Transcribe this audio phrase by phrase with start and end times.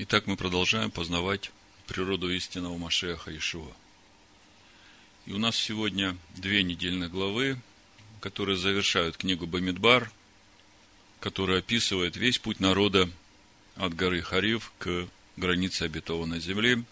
[0.00, 1.50] Итак, мы продолжаем познавать
[1.88, 3.72] природу истинного Машеха Ишуа.
[5.26, 7.58] И у нас сегодня две недельных главы,
[8.20, 10.12] которые завершают книгу Бамидбар,
[11.18, 13.10] которая описывает весь путь народа
[13.74, 16.84] от горы Харив к границе обетованной земли.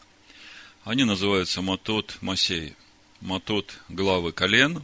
[0.82, 2.75] Они называются Матот Масей.
[3.20, 4.82] Матот– главы колен,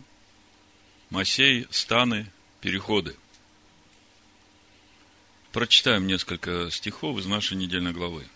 [1.10, 2.30] Масей– станы,
[2.60, 3.16] переходы.
[5.52, 8.26] Прочитаем несколько стихов из нашей недельной главы.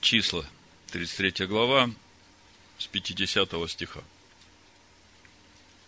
[0.00, 0.44] Числа,
[0.90, 1.88] 33 глава,
[2.78, 4.00] с 50 стиха.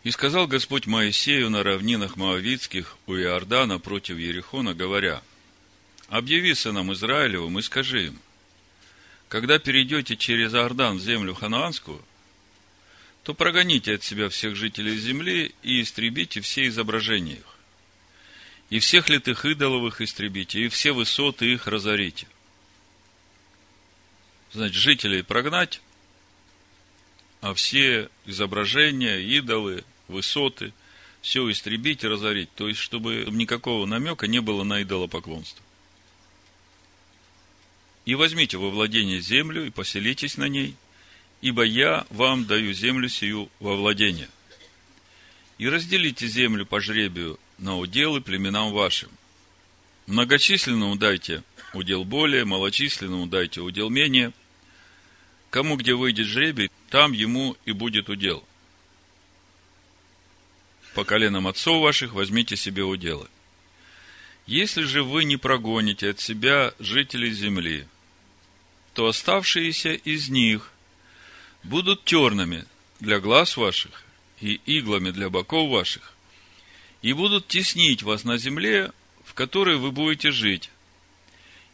[0.05, 5.23] «И сказал Господь Моисею на равнинах Моавицких у Иордана против Ерехона, говоря,
[6.07, 8.21] «Объяви сынам Израилевым и скажи им,
[9.29, 12.01] когда перейдете через Иордан в землю ханаанскую,
[13.25, 17.58] то прогоните от себя всех жителей земли и истребите все изображения их
[18.71, 22.27] и всех литых идоловых истребите, и все высоты их разорите.
[24.53, 25.81] Значит, жителей прогнать,
[27.41, 30.73] а все изображения, идолы, высоты,
[31.21, 32.53] все истребить и разорить.
[32.55, 35.63] То есть, чтобы никакого намека не было на идолопоклонство.
[38.05, 40.75] И возьмите во владение землю и поселитесь на ней,
[41.43, 44.29] ибо я вам даю землю сию во владение.
[45.59, 49.11] И разделите землю по жребию на уделы племенам вашим.
[50.07, 51.43] Многочисленному дайте
[51.75, 54.33] удел более, малочисленному дайте удел менее.
[55.51, 58.45] Кому где выйдет жребий, там ему и будет удел.
[60.95, 63.29] По коленам отцов ваших возьмите себе уделы.
[64.47, 67.87] Если же вы не прогоните от себя жителей земли,
[68.95, 70.73] то оставшиеся из них
[71.63, 72.65] будут тернами
[72.99, 74.05] для глаз ваших
[74.41, 76.15] и иглами для боков ваших,
[77.03, 78.93] и будут теснить вас на земле,
[79.25, 80.71] в которой вы будете жить.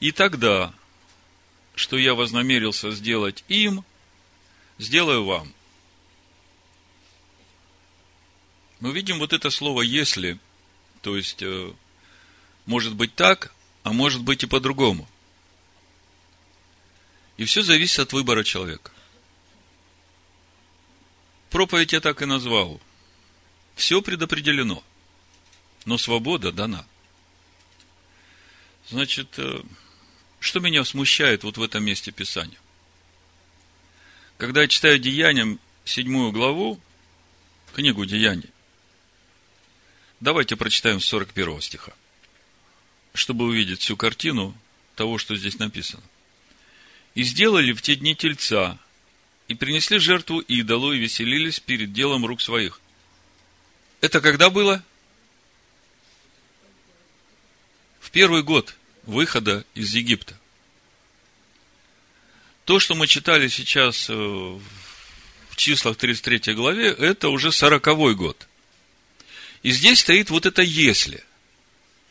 [0.00, 0.74] И тогда,
[1.74, 3.84] что я вознамерился сделать им,
[4.78, 5.52] сделаю вам.
[8.80, 10.38] Мы видим вот это слово «если»,
[11.00, 11.72] то есть, э,
[12.66, 15.08] может быть так, а может быть и по-другому.
[17.36, 18.90] И все зависит от выбора человека.
[21.50, 22.80] Проповедь я так и назвал.
[23.74, 24.82] Все предопределено–
[25.84, 26.86] но свобода дана.
[28.88, 29.62] Значит, э,
[30.40, 32.58] что меня смущает вот в этом месте Писания?
[34.36, 36.80] Когда я читаю Деяниям седьмую главу,
[37.72, 38.50] книгу Деяний,
[40.20, 41.92] давайте прочитаем с 41 стиха,
[43.14, 44.56] чтобы увидеть всю картину
[44.96, 46.02] того, что здесь написано.
[47.14, 48.78] «И сделали в те дни тельца,
[49.46, 52.80] и принесли жертву идолу, и веселились перед делом рук своих».
[54.00, 54.82] Это когда было?
[58.14, 60.38] Первый год выхода из Египта.
[62.64, 68.46] То, что мы читали сейчас э, в числах 33 главе, это уже 40 год.
[69.64, 71.24] И здесь стоит вот это «если».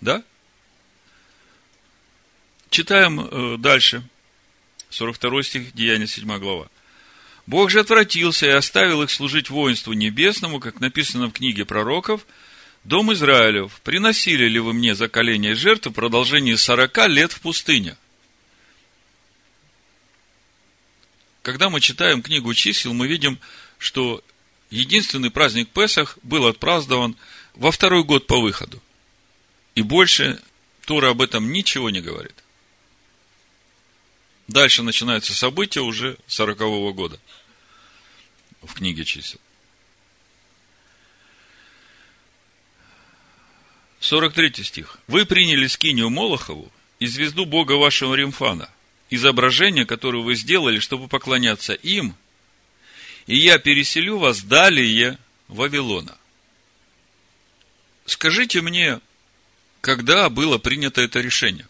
[0.01, 0.21] Да?
[2.69, 4.03] Читаем э, дальше.
[4.89, 6.67] 42 стих, Деяния 7 глава.
[7.47, 12.27] Бог же отвратился и оставил их служить воинству небесному, как написано в книге пророков–
[12.83, 17.97] Дом Израилев, приносили ли вы мне заколение жертвы в продолжении сорока лет в пустыне?
[21.41, 23.39] Когда мы читаем книгу чисел, мы видим,
[23.77, 24.23] что
[24.69, 27.15] единственный праздник Песах был отпразднован
[27.53, 28.81] во второй год по выходу.
[29.75, 30.41] И больше
[30.85, 32.35] Тора об этом ничего не говорит.
[34.47, 37.19] Дальше начинаются события уже сорокового года
[38.61, 39.39] в книге чисел.
[44.03, 44.97] 43 стих.
[45.07, 46.69] Вы приняли скинию Молохову
[46.99, 48.69] и звезду Бога вашего Римфана,
[49.09, 52.13] изображение, которое вы сделали, чтобы поклоняться им,
[53.27, 56.17] и я переселю вас далее Вавилона.
[58.05, 58.99] Скажите мне,
[59.79, 61.67] когда было принято это решение?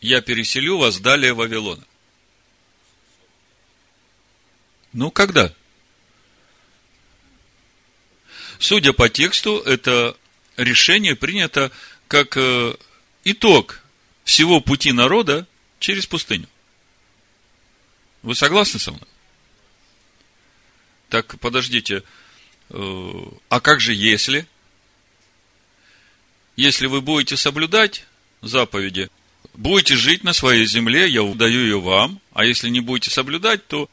[0.00, 1.84] Я переселю вас далее Вавилона.
[4.92, 5.52] Ну, когда?
[8.60, 10.16] Судя по тексту, это
[10.56, 11.70] решение принято
[12.08, 12.74] как э,
[13.24, 13.82] итог
[14.24, 15.46] всего пути народа
[15.78, 16.48] через пустыню.
[18.22, 19.08] Вы согласны со мной?
[21.08, 22.02] Так, подождите,
[22.70, 24.46] э, а как же если?
[26.56, 28.06] Если вы будете соблюдать
[28.42, 29.10] заповеди,
[29.54, 33.88] будете жить на своей земле, я удаю ее вам, а если не будете соблюдать, то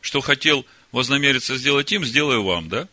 [0.00, 2.88] что хотел вознамериться сделать им, сделаю вам, да?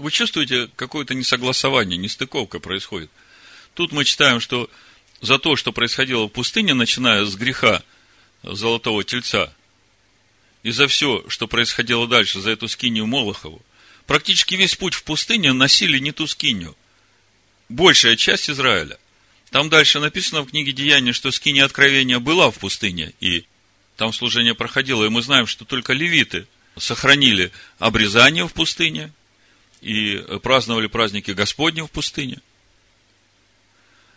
[0.00, 3.10] Вы чувствуете, какое-то несогласование, нестыковка происходит.
[3.74, 4.70] Тут мы читаем, что
[5.20, 7.82] за то, что происходило в пустыне, начиная с греха
[8.42, 9.52] золотого тельца,
[10.62, 13.60] и за все, что происходило дальше, за эту скинию Молохову,
[14.06, 16.74] практически весь путь в пустыне носили не ту скинию.
[17.68, 18.98] Большая часть Израиля.
[19.50, 23.44] Там дальше написано в книге Деяния, что скиния откровения была в пустыне, и
[23.98, 26.46] там служение проходило, и мы знаем, что только левиты
[26.78, 29.12] сохранили обрезание в пустыне
[29.80, 32.40] и праздновали праздники Господни в пустыне.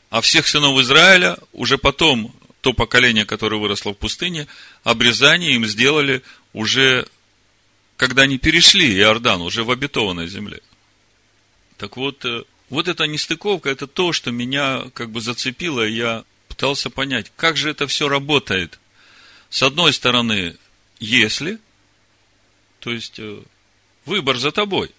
[0.09, 4.47] А всех сынов Израиля уже потом то поколение, которое выросло в пустыне,
[4.83, 6.21] обрезание им сделали
[6.53, 7.07] уже,
[7.97, 10.61] когда они перешли Иордан, уже в обетованной земле.
[11.77, 16.23] Так вот, э, вот эта нестыковка, это то, что меня как бы зацепило, и я
[16.47, 18.79] пытался понять, как же это все работает.
[19.49, 20.55] С одной стороны,
[20.99, 21.59] если,
[22.79, 23.41] то есть э,
[24.05, 24.91] выбор за тобой.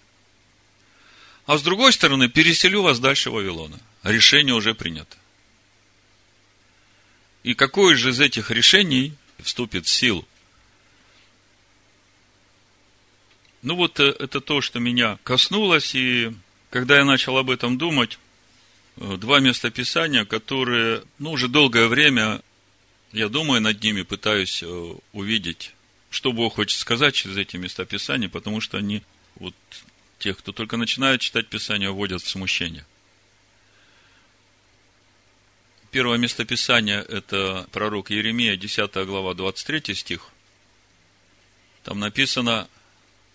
[1.45, 3.79] А с другой стороны, переселю вас дальше Вавилона.
[4.03, 5.17] Решение уже принято.
[7.43, 10.27] И какое же из этих решений вступит в силу?
[13.61, 16.33] Ну вот э, это то, что меня коснулось, и
[16.71, 18.17] когда я начал об этом думать,
[18.97, 22.41] э, два места Писания, которые, ну, уже долгое время,
[23.11, 25.73] я думаю над ними, пытаюсь э, увидеть,
[26.09, 29.03] что Бог хочет сказать через эти места Писания, потому что они,
[29.35, 29.55] вот,
[30.19, 32.85] тех, кто только начинает читать Писание, вводят в смущение.
[35.91, 40.29] Первое местописание– это пророк Еремия, 10 глава, 23 стих.
[41.83, 42.67] Там написано,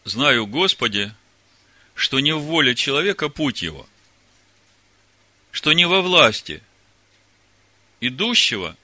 [0.05, 1.15] «Знаю, Господи,
[1.95, 3.89] что не в воле человека путь его,
[5.53, 6.63] что не во власти
[8.01, 8.77] идущего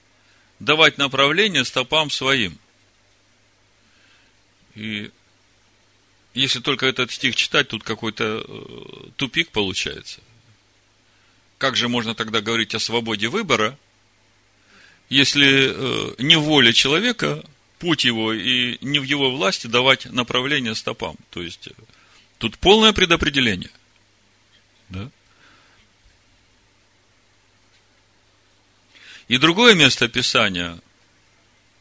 [0.59, 2.59] давать направление стопам своим».
[4.75, 5.11] И
[6.41, 10.21] если только этот стих читать, тут какой-то э, тупик получается–
[11.59, 13.79] как же можно тогда говорить о свободе выбора,
[15.09, 17.45] если э, не в воле человека,
[17.79, 21.17] путь его и не в его власти давать направление стопам?
[21.31, 21.71] То есть, э,
[22.39, 23.71] тут полное предопределение.
[24.91, 25.11] Да?
[29.29, 30.79] И другое место Писания,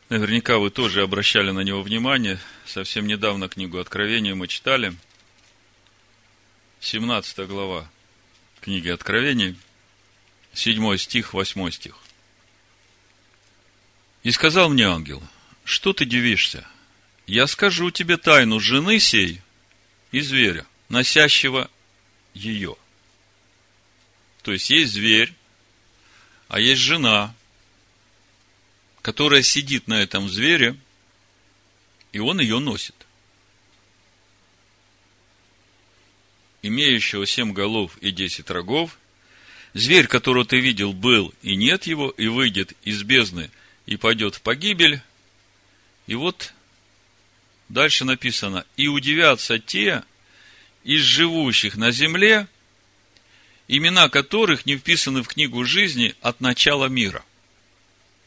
[0.10, 4.96] наверняка вы тоже обращали на него внимание, совсем недавно книгу Откровения мы читали,
[6.82, 7.90] 17 глава
[8.62, 9.56] книги Откровений,
[10.54, 11.98] 7 стих, 8 стих.
[14.24, 15.24] И сказал мне ангел,
[15.64, 16.68] что ты дивишься?
[17.28, 19.42] Я скажу тебе тайну жены сей
[20.12, 21.70] и зверя, носящего
[22.34, 22.76] ее.
[24.44, 25.34] То есть есть зверь,
[26.48, 27.34] а есть жена,
[29.06, 30.76] которая сидит на этом звере,
[32.12, 32.96] и он ее носит.
[36.64, 38.98] Имеющего семь голов и десять рогов–
[39.76, 43.52] Зверь, которого ты видел, был, и нет его, и выйдет из бездны,
[43.86, 45.02] и пойдет в погибель.
[46.08, 46.54] И вот
[47.68, 50.04] дальше написано, и удивятся те
[50.86, 52.48] из живущих на земле,
[53.68, 57.26] имена которых не вписаны в книгу жизни от начала мира,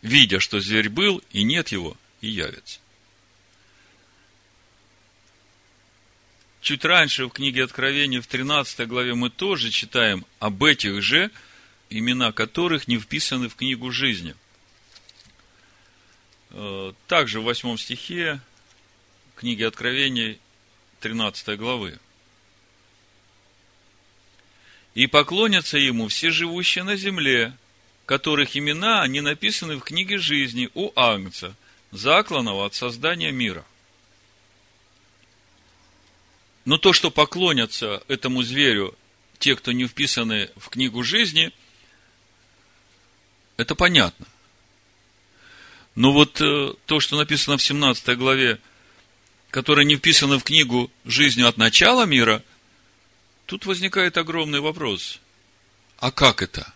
[0.02, 2.80] видя, что зверь был, и нет его, и явится.
[6.60, 11.30] Чуть раньше в книге Откровения в 13 главе мы тоже читаем об этих же,
[11.88, 14.34] имена которых не вписаны в книгу жизни.
[16.50, 18.40] Э, также в 8 стихе
[19.36, 20.38] книги Откровения
[21.00, 21.98] 13 главы.
[24.94, 27.56] «И поклонятся ему все живущие на земле,
[28.08, 31.54] которых имена не написаны в книге жизни у Агнца,
[31.90, 33.66] закланного от создания мира».
[36.64, 38.96] Но то, что поклонятся этому зверю
[39.38, 41.52] те, кто не вписаны в книгу жизни,
[43.58, 44.26] это понятно.
[45.94, 48.58] Но вот э, то, что написано в 17 главе,
[49.50, 52.42] которое не вписано в книгу жизни от начала мира,
[53.44, 55.20] тут возникает огромный вопрос.
[55.98, 56.72] А как это?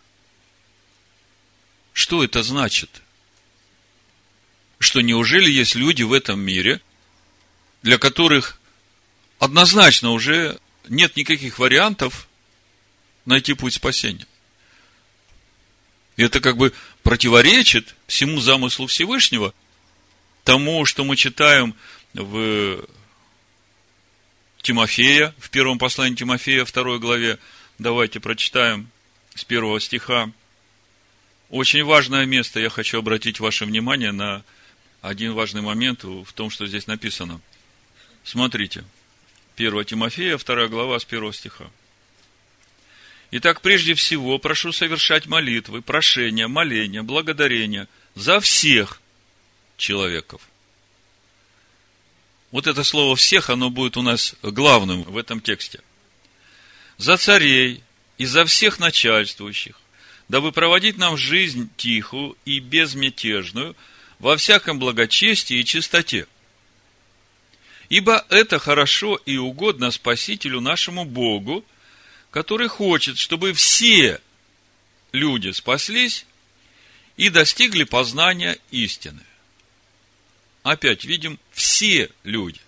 [1.93, 3.03] Что это значит?
[4.79, 6.81] Что неужели есть люди в этом мире,
[7.83, 8.59] для которых
[9.39, 10.59] однозначно уже
[10.89, 12.29] нет никаких вариантов
[13.25, 14.27] найти путь спасения.
[16.17, 16.73] И это как бы
[17.03, 19.55] противоречит всему замыслу Всевышнего,
[20.45, 21.75] тому, что мы читаем
[22.13, 22.85] в
[24.61, 27.39] Тимофея, в первом послании Тимофея, второй главе.
[27.79, 28.89] Давайте прочитаем
[29.35, 30.31] с первого стиха.
[31.53, 34.43] Очень важное место, я хочу обратить ваше внимание на
[35.03, 37.43] один важный момент в том, что здесь написано.
[38.25, 38.87] Смотрите,
[39.57, 41.71] 1 Тимофея, 2 глава, с 1 стиха.
[43.33, 49.03] Итак, прежде всего, прошу совершать молитвы, прошения, моления, благодарения за всех
[49.77, 50.41] человеков.
[52.51, 55.81] Вот это слово «всех», оно будет у нас главным в этом тексте.
[56.97, 57.83] За царей
[58.17, 59.82] и за всех начальствующих,
[60.33, 63.77] дабы проводить нам жизнь тихую и безмятежную
[64.19, 66.27] во всяком благочестии и чистоте.
[67.91, 71.67] Ибо это хорошо и угодно Спасителю нашему Богу,
[72.31, 74.23] который хочет, чтобы все
[75.13, 76.25] люди спаслись
[77.19, 79.21] и достигли познания истины.
[80.63, 82.61] Опять видим все люди.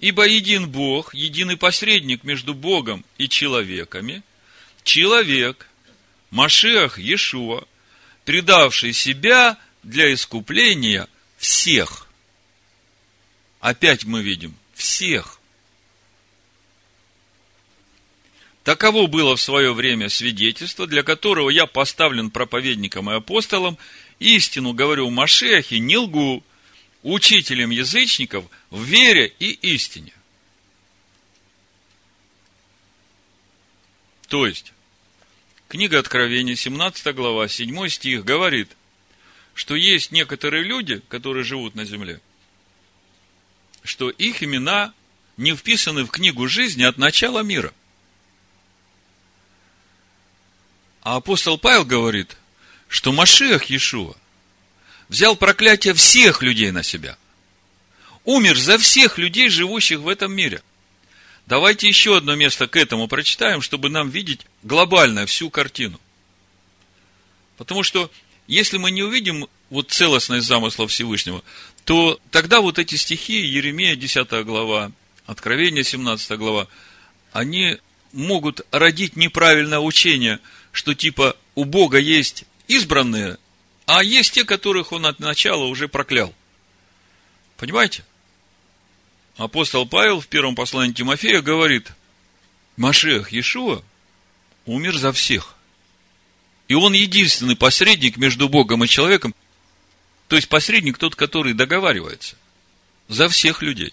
[0.00, 4.24] Ибо един Бог, единый посредник между Богом и человеками,
[4.84, 5.68] человек,
[6.30, 7.64] Машиах Иешуа,
[8.24, 12.08] предавший себя для искупления всех.
[13.60, 15.40] Опять мы видим всех.
[18.62, 23.76] Таково было в свое время свидетельство, для которого я поставлен проповедником и апостолом,
[24.20, 26.42] истину говорю Машехе, не лгу,
[27.02, 30.14] учителем язычников в вере и истине.
[34.28, 34.73] То есть,
[35.74, 38.70] книга Откровения, 17 глава, 7 стих говорит,
[39.54, 42.20] что есть некоторые люди, которые живут на земле,
[43.82, 44.94] что их имена
[45.36, 47.74] не вписаны в книгу жизни от начала мира–
[51.02, 52.36] А апостол Павел говорит,
[52.88, 54.14] что Машех Иешуа
[55.08, 57.18] взял проклятие всех людей на себя.
[58.24, 60.62] Умер за всех людей, живущих в этом мире.
[61.46, 66.00] Давайте еще одно место к этому прочитаем, чтобы нам видеть глобально всю картину.
[67.56, 68.10] Потому что,
[68.48, 71.42] если мы не увидим вот целостность замысла Всевышнего,
[71.84, 74.90] то тогда вот эти стихи, Еремея 10 глава,
[75.26, 76.66] Откровение 17 глава,
[77.32, 77.78] они
[78.12, 80.40] могут родить неправильное учение–
[80.74, 83.38] что типа у Бога есть избранные,
[83.86, 86.34] а есть те, которых он от начала уже проклял.
[87.56, 88.04] Понимаете?
[89.36, 91.92] Апостол Павел в первом послании Тимофея говорит,
[92.76, 93.82] Машех Иешуа
[94.66, 95.54] умер за всех.
[96.68, 99.34] И он единственный посредник между Богом и человеком,
[100.28, 102.36] то есть посредник тот, который договаривается
[103.08, 103.92] за всех людей.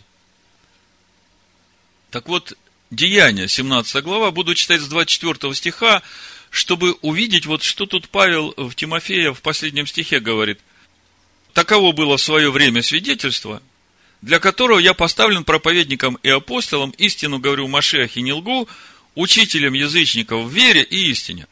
[2.09, 2.57] Так вот,
[2.91, 6.01] Деяния, 17 глава, буду читать с 24 стиха,
[6.49, 10.59] чтобы увидеть, вот что тут Павел в Тимофея в последнем стихе говорит.
[11.53, 13.61] Таково было в свое время свидетельство,
[14.21, 18.67] для которого я поставлен проповедником и апостолом, истину говорю Машех и не лгу,
[19.15, 21.47] учителем язычников в вере и истине.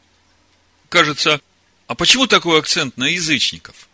[0.90, 1.42] Кажется,
[1.88, 3.88] а почему такой акцент на язычников?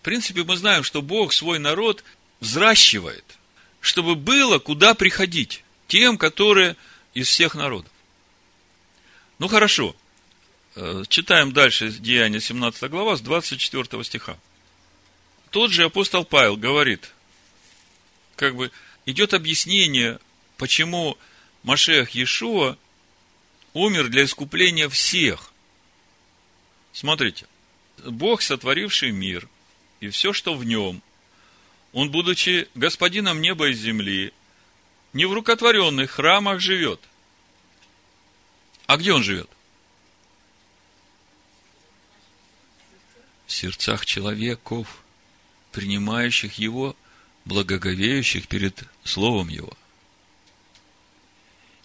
[0.00, 2.04] В принципе, мы знаем, что Бог свой народ
[2.40, 3.24] взращивает,
[3.80, 6.76] чтобы было куда приходить тем, которые
[7.12, 7.92] из всех народов.
[9.38, 9.94] Ну хорошо.
[10.76, 14.38] Э, читаем дальше Деяния 17 глава с 24 стиха.
[15.50, 17.10] Тот же апостол Павел говорит,
[18.36, 18.70] как бы
[19.04, 20.18] идет объяснение,
[20.60, 21.16] почему
[21.62, 22.76] Машех Иешуа
[23.72, 25.54] умер для искупления всех.
[26.92, 27.46] Смотрите,
[28.04, 29.48] Бог, сотворивший мир
[30.00, 31.02] и все, что в нем,
[31.94, 34.34] Он, будучи господином неба и земли,
[35.14, 37.00] не в рукотворенных храмах живет,
[38.86, 39.48] а где он живет?
[43.46, 45.02] В сердцах человеков,
[45.72, 46.94] принимающих его,
[47.46, 49.72] благоговеющих перед Словом Его.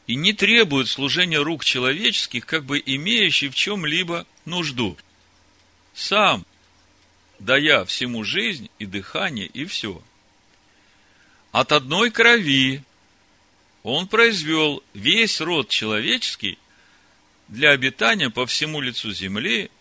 [0.08, 4.98] И не требует служения рук человеческих, как бы имеющий в чем-либо нужду.
[5.94, 6.46] Сам,
[7.40, 10.02] дая всему жизнь и дыхание, и все.
[11.52, 12.84] От одной крови
[13.82, 16.60] он произвел весь род человеческий
[17.48, 19.72] для обитания по всему лицу земли,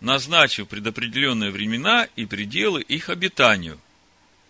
[0.00, 3.80] назначив предопределенные времена и пределы их обитанию.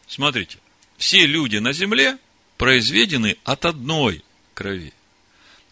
[0.06, 0.58] Смотрите,
[0.96, 2.18] все люди на земле
[2.56, 4.22] произведены от одной
[4.58, 4.92] крови.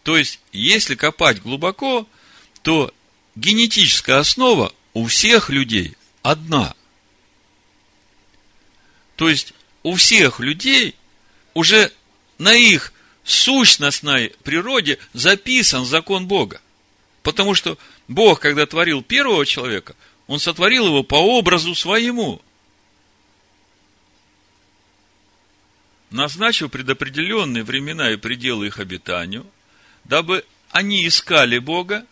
[0.03, 2.07] То есть, если копать глубоко,
[2.61, 2.93] то
[3.35, 6.73] генетическая основа у всех людей одна.
[9.17, 9.53] То есть,
[9.83, 10.95] у всех людей
[11.53, 11.91] уже
[12.37, 12.93] на их
[13.25, 16.61] сущностной природе записан закон Бога.
[17.23, 17.77] Потому что
[18.07, 22.41] Бог, когда творил первого человека, Он сотворил его по образу своему.
[26.09, 29.45] Назначив предопределенные времена и пределы их обитанию,
[30.03, 32.05] дабы они искали Бога,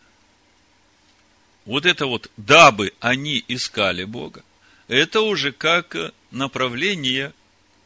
[1.65, 4.43] вот это вот, дабы они искали Бога,
[4.87, 5.95] это уже как
[6.31, 7.33] направление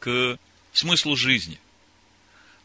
[0.00, 0.38] к
[0.72, 1.58] смыслу жизни–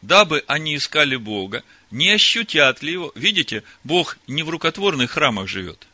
[0.06, 3.12] дабы они искали Бога, не ощутят ли его.
[3.14, 5.86] Видите, Бог не в рукотворных храмах живет,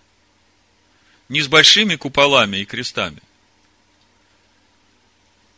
[1.28, 3.22] не с большими куполами и крестами.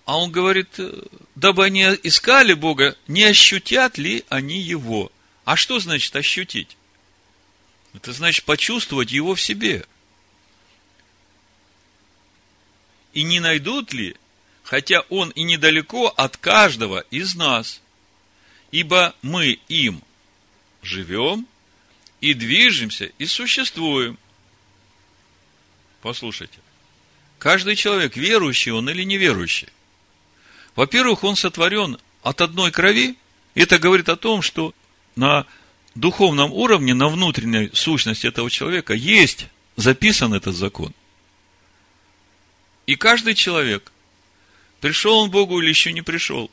[0.05, 0.79] А он говорит,
[1.35, 5.11] дабы они искали Бога, не ощутят ли они его.
[5.45, 6.77] А что значит ощутить?
[7.95, 9.87] Это значит почувствовать его в себе.
[13.13, 14.17] И не найдут ли,
[14.63, 17.81] хотя он и недалеко от каждого из нас,
[18.73, 20.03] ибо мы им
[20.83, 21.47] живем
[22.21, 24.19] и движемся и существуем.
[26.03, 26.59] Послушайте,
[27.39, 29.69] каждый человек, верующий он или неверующий,
[30.77, 33.17] во-первых, он сотворен от одной крови,
[33.55, 34.75] это говорит о том, что
[35.15, 35.47] на
[35.95, 40.93] духовном уровне, на внутренней сущности этого человека есть записан этот закон.
[42.87, 43.93] И каждый человек,
[44.81, 46.51] пришел он Богу или еще не пришел,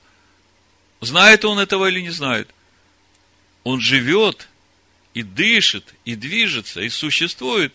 [1.02, 2.50] знает он этого или не знает,
[3.64, 4.48] он живет
[5.14, 7.74] и дышит, и движется, и существует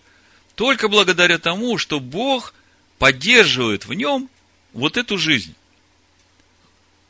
[0.55, 2.55] только благодаря тому, что Бог
[2.99, 4.31] поддерживает в нем
[4.73, 5.55] вот эту жизнь.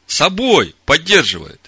[0.07, 1.61] Собой поддерживает.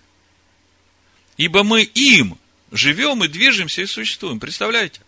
[1.37, 2.38] Ибо мы им
[2.71, 4.40] живем и движемся и существуем.
[4.40, 5.00] Представляете?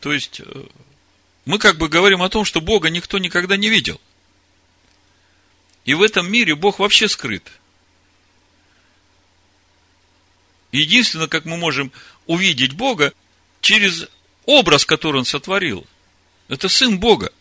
[0.00, 0.66] То есть, э,
[1.44, 4.00] мы как бы говорим о том, что Бога никто никогда не видел.
[5.84, 7.50] И в этом мире Бог вообще скрыт.
[10.72, 11.92] Единственное, как мы можем
[12.26, 13.12] увидеть Бога,
[13.60, 14.08] через
[14.44, 15.86] образ, который Он сотворил.
[16.48, 17.32] Это Сын Бога.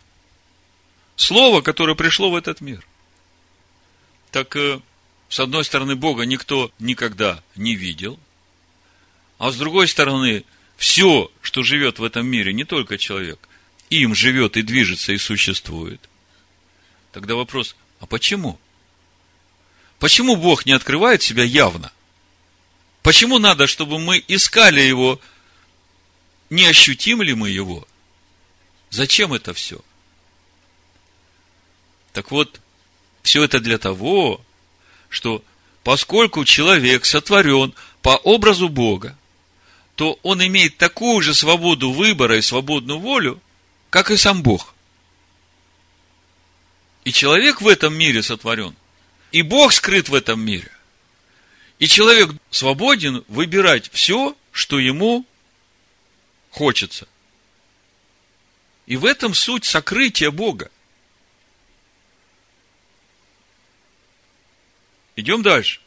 [1.15, 2.86] Слово, которое пришло в этот мир.
[4.33, 4.81] Так, э,
[5.29, 8.19] с одной стороны, Бога никто никогда не видел–
[9.43, 10.45] а с другой стороны,
[10.77, 13.49] все, что живет в этом мире, не только человек,
[13.89, 15.99] им живет и движется и существует.
[17.11, 18.57] Тогда вопрос, а почему?
[19.99, 21.91] Почему Бог не открывает себя явно?
[23.01, 25.19] Почему надо, чтобы мы искали Его,
[26.49, 27.86] не ощутим ли мы Его?
[28.91, 29.81] Зачем это все?
[32.13, 32.62] Так вот,
[33.23, 34.41] все это для того,
[35.09, 35.43] что
[35.83, 39.17] поскольку человек сотворен по образу Бога,
[39.95, 43.41] то он имеет такую же свободу выбора и свободную волю,
[43.89, 44.75] как и сам Бог.
[47.05, 48.75] И человек в этом мире сотворен,
[49.31, 50.71] и Бог скрыт в этом мире.
[51.79, 55.25] И человек свободен выбирать все, что ему
[56.49, 57.07] хочется.
[58.86, 60.69] И в этом суть сокрытия Бога.
[65.15, 65.80] Идем дальше.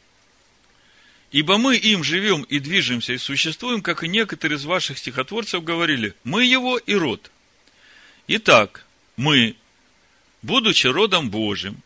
[1.33, 6.15] Ибо мы им живем и движемся и существуем, как и некоторые из ваших стихотворцев говорили,
[6.25, 7.31] мы его и род.
[8.29, 8.87] Итак,
[9.17, 9.57] мы,
[10.43, 11.83] будучи родом Божьим,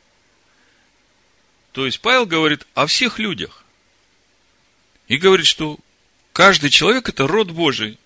[1.73, 3.65] то есть Павел говорит о всех людях.
[5.09, 5.79] И говорит, что
[6.33, 7.99] каждый человек это род Божий.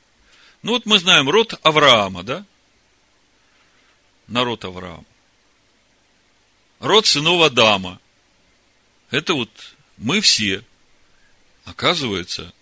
[0.62, 2.46] Ну вот мы знаем род Авраама, да?
[4.26, 5.04] Народ Авраама.
[6.80, 8.00] Род сынов Адама.
[9.10, 10.62] Это вот мы все–
[11.64, 12.52] оказывается,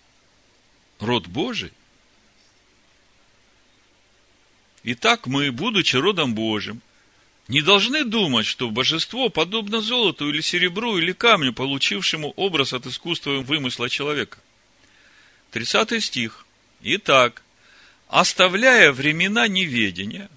[0.99, 1.71] род Божий.
[4.83, 6.81] Итак, мы, будучи родом Божьим,
[7.47, 13.39] не должны думать, что божество подобно золоту или серебру или камню, получившему образ от искусства
[13.39, 14.39] и вымысла человека.
[15.51, 16.45] 30 стих.
[16.81, 17.43] Итак,
[18.07, 20.29] оставляя времена неведения,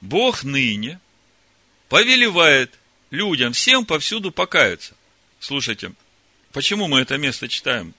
[0.00, 1.00] Бог ныне
[1.88, 2.78] повелевает
[3.10, 4.94] людям всем повсюду покаяться.
[5.42, 5.92] Слушайте,
[6.52, 7.94] почему мы это место читаем?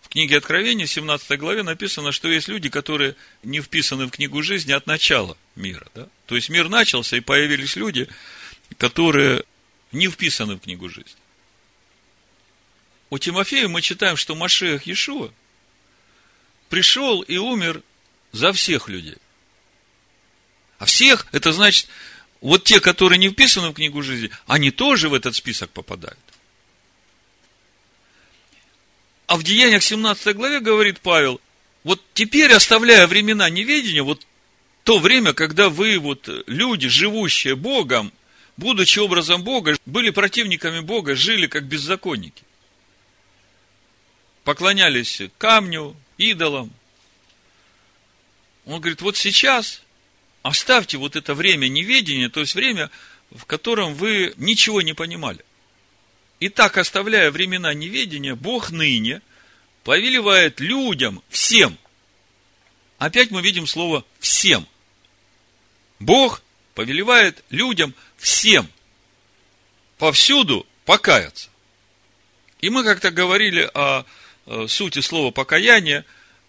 [0.00, 4.72] В книге Откровения, 17 главе, написано, что есть люди, которые не вписаны в книгу жизни
[4.72, 5.86] от начала мира.
[5.94, 6.08] Да?
[6.24, 8.08] То есть мир начался, и появились люди,
[8.78, 9.44] которые
[9.92, 11.20] не вписаны в книгу жизни.
[13.10, 15.30] У Тимофея мы читаем, что Машех Иешуа
[16.70, 17.82] пришел и умер
[18.32, 19.18] за всех людей.
[20.78, 21.86] А всех, это значит,
[22.46, 26.20] вот те, которые не вписаны в книгу жизни, они тоже в этот список попадают.
[29.26, 31.40] А в Деяниях 17 главе говорит Павел,
[31.82, 34.24] вот теперь, оставляя времена неведения, вот
[34.84, 38.12] то время, когда вы, вот люди, живущие Богом,
[38.56, 42.44] будучи образом Бога, были противниками Бога, жили как беззаконники.
[44.44, 46.72] Поклонялись камню, идолам.
[48.66, 49.82] Он говорит, вот сейчас
[50.46, 52.90] оставьте вот это время неведения, то есть время,
[53.30, 55.44] в котором вы ничего не понимали.
[56.40, 59.22] И так, оставляя времена неведения, Бог ныне
[59.84, 61.78] повелевает людям, всем.
[62.98, 64.66] Опять мы видим слово «всем».
[65.98, 66.42] Бог
[66.74, 68.68] повелевает людям всем
[69.96, 71.48] повсюду покаяться.
[72.60, 74.04] И мы как-то говорили о
[74.46, 76.04] э, сути слова покаяние.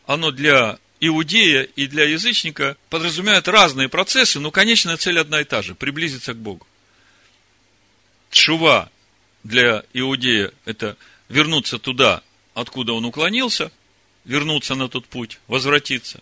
[0.05, 5.62] Оно для иудея и для язычника подразумевает разные процессы, но конечная цель одна и та
[5.62, 6.65] же– приблизиться к Богу.
[8.31, 8.89] Шува
[9.43, 10.97] для иудея– это
[11.29, 13.71] вернуться туда, откуда он уклонился,
[14.25, 16.21] вернуться на тот путь, возвратиться.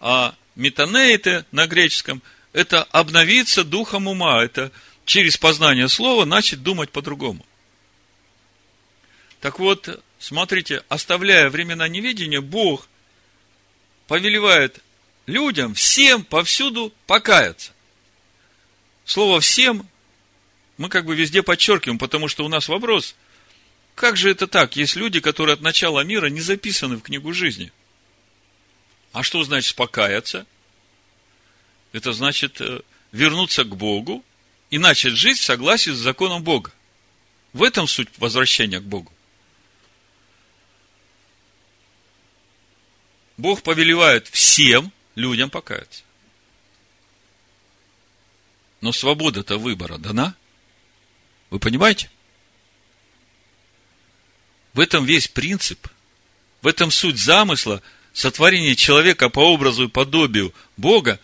[0.00, 4.72] А метанеите на греческом– это обновиться духом ума, это
[5.04, 7.44] через познание слова начать думать по-другому.
[9.40, 12.88] Так вот, смотрите, оставляя времена неведения, Бог
[14.12, 14.78] повелевает
[15.24, 17.72] людям всем повсюду покаяться.
[19.06, 19.88] Слово «всем»
[20.76, 23.14] мы как бы везде подчеркиваем, потому что у нас вопрос,
[23.94, 24.76] как же это так?
[24.76, 27.72] Есть люди, которые от начала мира не записаны в книгу жизни.
[29.12, 30.44] А что значит покаяться?
[31.92, 34.22] Это значит э, вернуться к Богу
[34.68, 36.70] и начать жить в согласии с законом Бога.
[37.54, 39.10] В этом суть возвращения к Богу.
[43.42, 46.04] Бог повелевает всем людям покаяться.
[48.80, 50.36] Но свобода-то выбора дана.
[51.50, 52.08] Вы понимаете?
[54.74, 55.88] В этом весь принцип,
[56.62, 61.18] в этом суть замысла сотворения человека по образу и подобию Бога,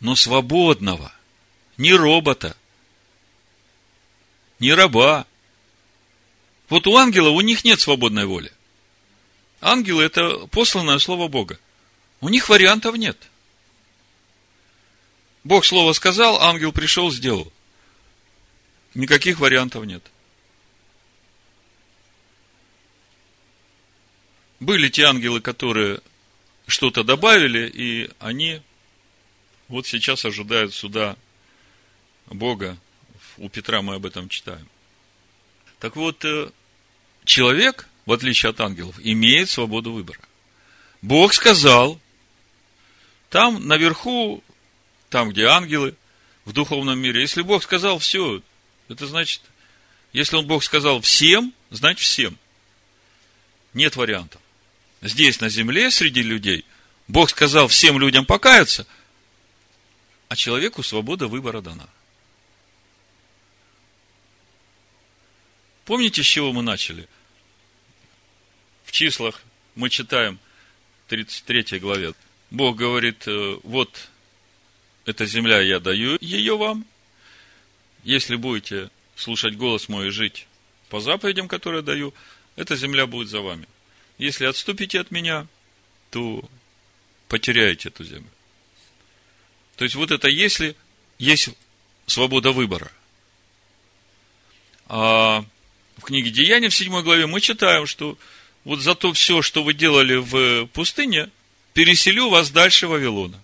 [0.00, 1.14] но свободного,
[1.78, 2.58] не робота,
[4.58, 5.26] не раба.
[6.68, 8.52] Вот у ангела у них нет свободной воли.
[9.62, 11.58] Ангелы– это посланное слово Бога.
[12.20, 13.16] У них вариантов нет.
[15.44, 17.50] Бог слово сказал, ангел пришел, сделал.
[18.94, 20.02] Никаких вариантов нет.
[24.58, 26.00] Были те ангелы, которые
[26.66, 28.62] что-то добавили, и они
[29.68, 31.16] вот сейчас ожидают суда
[32.26, 32.76] Бога.
[33.38, 34.68] У Петра мы об этом читаем.
[35.78, 36.50] Так вот, э,
[37.24, 40.20] человек, в отличие от ангелов, имеет свободу выбора.
[41.00, 42.00] Бог сказал,
[43.30, 44.42] там наверху,
[45.08, 45.94] там, где ангелы,
[46.44, 48.42] в духовном мире, если Бог сказал все,
[48.88, 49.42] это значит,
[50.12, 52.36] если Он Бог сказал всем, значит всем.
[53.74, 54.40] Нет вариантов.
[55.00, 56.64] Здесь, на земле, среди людей,
[57.08, 58.86] Бог сказал всем людям покаяться,
[60.28, 61.88] а человеку свобода выбора дана.
[65.84, 67.08] Помните, с чего мы начали?
[68.92, 69.40] В числах
[69.74, 70.38] мы читаем
[71.08, 72.12] 33 главе.
[72.50, 74.10] Бог говорит, э, вот
[75.06, 76.84] эта земля я даю ее вам,
[78.04, 80.46] если будете слушать голос мой и жить
[80.90, 82.12] по заповедям, которые даю,
[82.54, 83.66] эта земля будет за вами.
[84.18, 85.46] Если отступите от меня,
[86.10, 86.46] то
[87.28, 88.28] потеряете эту землю.
[89.76, 90.76] То есть, вот это если
[91.18, 91.48] есть
[92.04, 92.92] свобода выбора.
[94.86, 95.46] А
[95.96, 98.18] в книге Деяния в 7 главе мы читаем, что
[98.64, 101.30] вот за то все, что вы делали в пустыне,
[101.74, 103.42] переселю вас дальше Вавилона.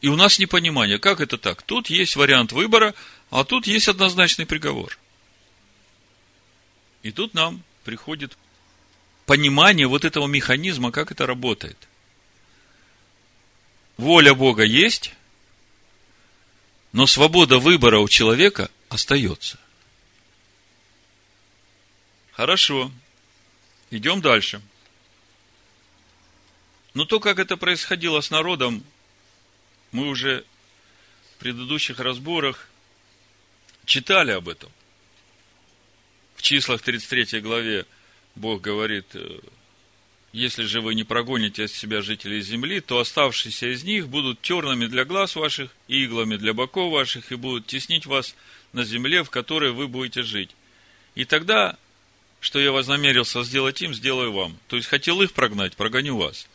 [0.00, 1.62] И у нас непонимание, как это так?
[1.62, 2.94] Тут есть вариант выбора,
[3.30, 4.98] а тут есть однозначный приговор.
[7.02, 8.36] И тут нам приходит
[9.24, 11.78] понимание вот этого механизма, как это работает.
[13.96, 15.14] Воля Бога есть,
[16.92, 19.58] но свобода выбора у человека остается.
[22.32, 22.90] Хорошо.
[23.94, 24.60] Идем дальше.
[26.94, 28.82] Но то, как это происходило с народом,
[29.92, 30.44] мы уже
[31.30, 32.68] в предыдущих разборах
[33.84, 34.68] читали об этом.
[36.34, 37.86] В числах 33 главе
[38.34, 39.38] Бог говорит, э,
[40.32, 44.86] если же вы не прогоните от себя жителей земли, то оставшиеся из них будут тернами
[44.86, 48.34] для глаз ваших и иглами для боков ваших, и будут теснить вас
[48.72, 50.50] на земле, в которой вы будете жить.
[51.14, 51.78] И тогда,
[52.44, 54.58] что я вознамерился сделать им, сделаю вам.
[54.68, 56.46] То есть, хотел их прогнать, прогоню вас.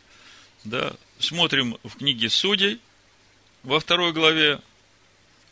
[0.62, 0.92] Да?
[1.18, 2.78] Смотрим в книге Судей,
[3.64, 4.60] во второй главе,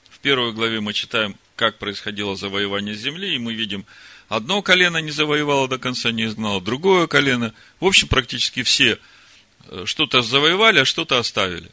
[0.09, 3.85] в первой главе мы читаем, как происходило завоевание земли, и мы видим,
[4.29, 7.53] одно колено не завоевало до конца, не изгнало, другое колено.
[7.81, 9.01] В общем, практически все
[9.65, 11.69] э, что-то завоевали, а что-то оставили.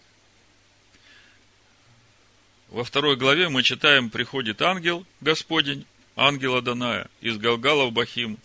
[2.69, 8.39] Во второй главе мы читаем, приходит ангел Господень, ангела Даная, из Галгала в Бахим,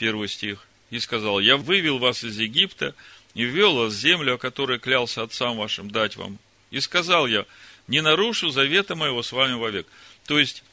[0.00, 2.94] первый стих, и сказал, я вывел вас из Египта
[3.34, 6.38] и ввел вас в землю, о которой клялся отцам вашим дать вам,
[6.70, 7.44] и сказал я,
[7.86, 9.86] не нарушу завета моего с вами вовек.
[10.24, 10.64] То есть,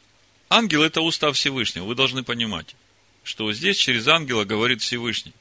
[0.49, 1.83] ангел это устав Всевышнего.
[1.83, 2.75] Вы должны понимать,
[3.23, 5.33] что здесь через ангела говорит Всевышний.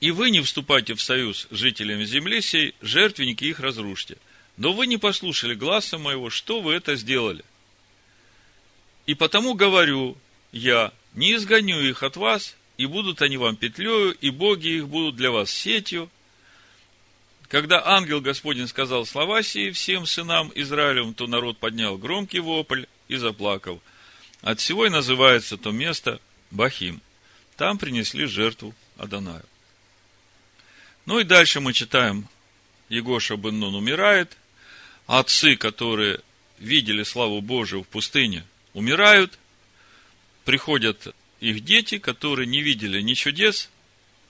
[0.00, 4.16] И вы не вступайте в союз с жителями земли сей, жертвенники их разрушьте.
[4.56, 7.44] Но вы не послушали гласа моего, что вы это сделали.
[9.06, 10.16] И потому говорю
[10.50, 15.16] я, не изгоню их от вас, и будут они вам петлею, и боги их будут
[15.16, 16.10] для вас сетью.
[17.48, 23.16] Когда ангел Господень сказал слова сии всем сынам Израилевым, то народ поднял громкий вопль и
[23.16, 23.80] заплакал.
[24.40, 27.00] От всего и называется то место Бахим.
[27.56, 29.44] Там принесли жертву Адонаю.
[31.06, 32.28] Ну и дальше мы читаем,
[32.88, 34.36] Егоша бен Нун умирает,
[35.06, 36.20] отцы, которые
[36.58, 39.38] видели славу Божию в пустыне, умирают,
[40.44, 43.70] приходят их дети, которые не видели ни чудес,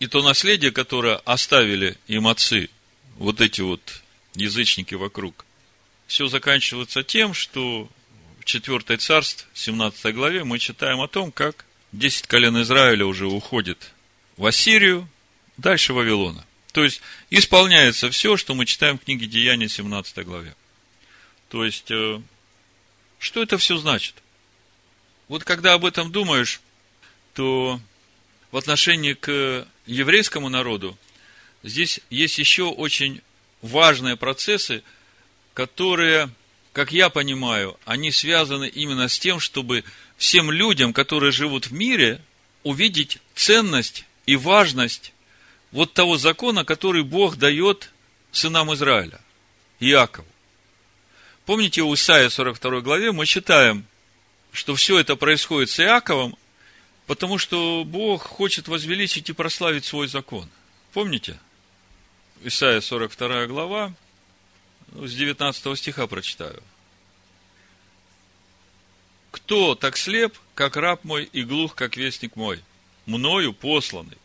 [0.01, 2.69] и то наследие, которое оставили им отцы,
[3.17, 4.03] вот эти вот
[4.35, 5.47] язычники вокруг,
[6.07, 7.89] все заканчивается тем, что
[8.41, 13.93] в 4 царств, 17 главе, мы читаем о том, как 10 колен Израиля уже уходит
[14.37, 15.09] в Ассирию,
[15.57, 16.45] дальше Вавилона.
[16.73, 17.01] То есть,
[17.31, 20.57] исполняется все, что мы читаем в книге Деяния, 17 главе.
[21.49, 22.21] То есть, э,
[23.21, 24.17] что это все значит?
[25.29, 26.61] Вот когда об этом думаешь,
[27.35, 27.81] то
[28.51, 30.97] в отношении к еврейскому народу
[31.63, 33.23] здесь есть еще очень
[33.63, 34.83] важные процессы,
[35.55, 36.31] которые,
[36.73, 39.85] как я понимаю, они связаны именно с тем, чтобы
[40.17, 42.21] всем людям, которые живут в мире,
[42.63, 45.13] увидеть ценность и важность
[45.73, 47.91] вот того закона, который Бог дает
[48.31, 49.21] сынам Израиля,
[49.81, 50.29] Иакову.
[51.47, 53.85] Помните, у Исаия 42 главе мы читаем,
[54.55, 56.39] что все это происходит с Иаковом,
[57.07, 60.49] потому что Бог хочет возвеличить и прославить свой закон.
[60.93, 61.41] Помните?
[62.41, 63.93] Исаия 42 глава,
[64.93, 66.63] с 19 стиха прочитаю.
[69.33, 72.63] Кто так слеп, как раб мой, и глух, как вестник мой,
[73.07, 74.19] мною посланный?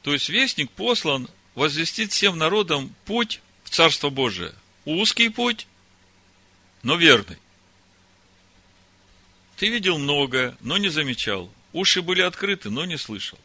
[0.00, 4.54] То есть вестник послан возвестить всем народам путь в Царство Божие.
[4.86, 5.66] Узкий путь,
[6.82, 7.36] но верный.
[9.60, 11.52] Ты видел многое, но не замечал.
[11.74, 13.38] Уши были открыты, но не слышал.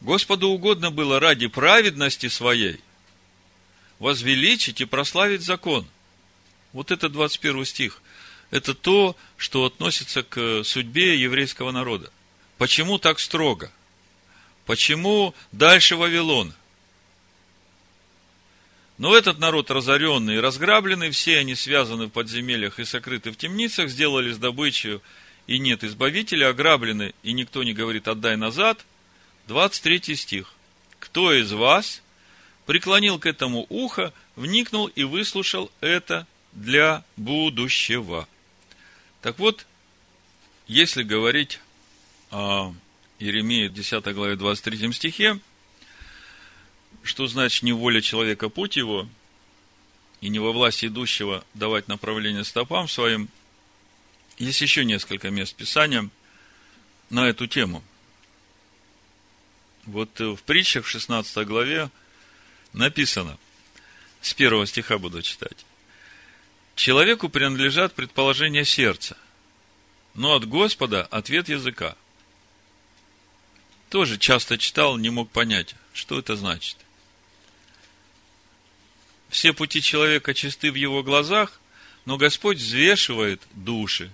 [0.00, 2.80] Господу угодно было ради праведности своей
[4.00, 5.86] возвеличить и прославить закон.
[6.72, 8.02] Вот это 21 стих.
[8.50, 12.10] Это то, что относится к судьбе еврейского народа.
[12.58, 13.70] Почему так строго?
[14.66, 16.52] Почему дальше Вавилон?
[19.02, 23.88] Но этот народ разоренный и разграбленный, все они связаны в подземельях и сокрыты в темницах,
[23.88, 25.00] сделали с добычей,
[25.48, 28.86] и нет избавителя, ограблены, и никто не говорит «отдай назад».
[29.48, 30.54] 23 стих.
[31.00, 32.00] Кто из вас
[32.64, 38.28] преклонил к этому ухо, вникнул и выслушал это для будущего?
[39.20, 39.66] Так вот,
[40.68, 41.58] если говорить
[42.30, 42.72] о
[43.18, 45.40] Иеремии 10 главе 23 стихе,
[47.02, 49.08] что значит не воля человека путь его,
[50.20, 53.28] и не во власти идущего давать направление стопам своим.
[54.38, 56.08] Есть еще несколько мест Писания
[57.10, 57.82] на эту тему.
[59.84, 61.90] Вот в притчах в 16 главе
[62.72, 63.36] написано,
[64.20, 65.66] с первого стиха буду читать.
[66.76, 69.16] Человеку принадлежат предположения сердца,
[70.14, 71.96] но от Господа ответ языка
[73.90, 76.78] тоже часто читал, не мог понять, что это значит.
[79.32, 81.58] Все пути человека чисты в его глазах,
[82.04, 84.12] но Господь взвешивает души.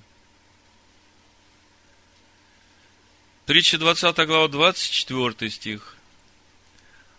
[3.45, 5.97] Притча 20 глава, 24 стих.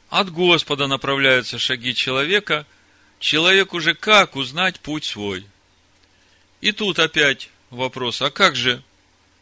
[0.10, 2.66] От Господа направляются шаги человека,
[3.20, 5.46] человек уже как узнать путь свой?
[6.62, 8.82] И тут опять вопрос, а как же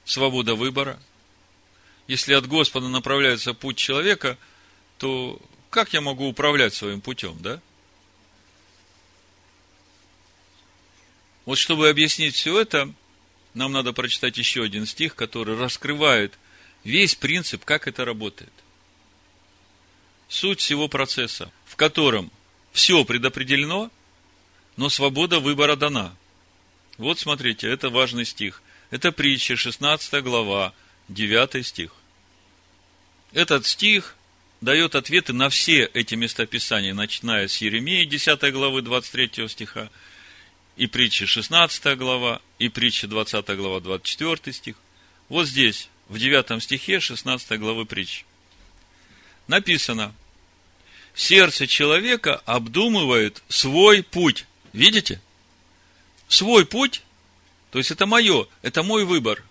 [0.04, 1.00] свобода выбора?
[2.08, 4.38] если от Господа направляется путь человека,
[4.98, 5.40] то
[5.70, 7.60] как я могу управлять своим путем, да?
[11.48, 12.94] Вот чтобы объяснить все это,
[13.54, 16.38] нам надо прочитать еще один стих, который раскрывает
[16.84, 18.52] весь принцип, как это работает.
[20.28, 22.34] Суть всего процесса, в котором
[22.74, 23.90] все предопределено,
[24.76, 26.14] но свобода выбора дана.
[26.98, 28.62] Вот смотрите, это важный стих.
[28.90, 30.74] Это притча, 16 глава,
[31.08, 31.94] 9 стих.
[33.32, 34.18] Этот стих
[34.60, 39.90] дает ответы на все эти местописания, начиная с Еремеи 10 главы 23 стиха,
[40.78, 44.76] и притчи 16 глава, и притчи 20 глава 24 стих.
[45.28, 48.26] Вот здесь, в 9 стихе 16 главы притчи.
[49.48, 50.14] Написано,
[51.16, 54.46] сердце человека обдумывает свой путь.
[54.72, 55.20] Видите?
[56.28, 57.02] Свой путь,
[57.72, 59.44] то есть это мое, это мой выбор.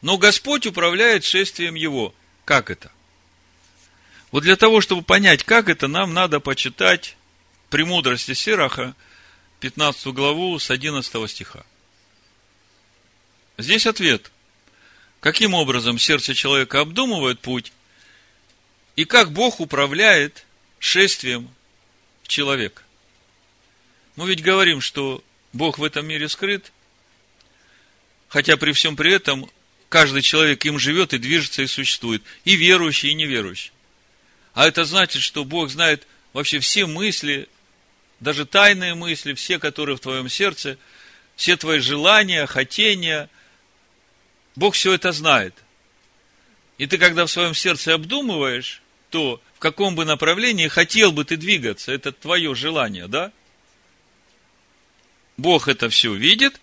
[0.00, 2.12] Но Господь управляет шествием его.
[2.44, 2.90] Как это?
[4.32, 7.16] Вот для того, чтобы понять, как это, нам надо почитать
[7.70, 8.96] «Премудрости Сираха»,
[9.62, 11.64] 15 главу с 11 стиха.
[13.56, 14.32] Здесь ответ.
[15.20, 17.72] каким образом сердце человека обдумывает путь,
[18.96, 20.44] и как Бог управляет
[20.80, 21.48] шествием
[22.26, 22.82] человека.
[24.16, 25.22] Мы ведь говорим, что
[25.52, 26.72] Бог в этом мире скрыт,
[28.26, 29.48] хотя при всем при этом
[29.88, 33.70] каждый человек им живет и движется и существует, и верующий, и неверующий.
[34.54, 37.48] А это значит, что Бог знает вообще все мысли,
[38.22, 40.78] даже тайные мысли, все, которые в твоем сердце,
[41.34, 43.28] все твои желания, хотения.
[44.54, 45.54] Бог все это знает.
[46.78, 48.80] И ты, когда в своем сердце обдумываешь,
[49.10, 53.32] то в каком бы направлении хотел бы ты двигаться, это твое желание, да?
[55.36, 56.60] Бог это все видит,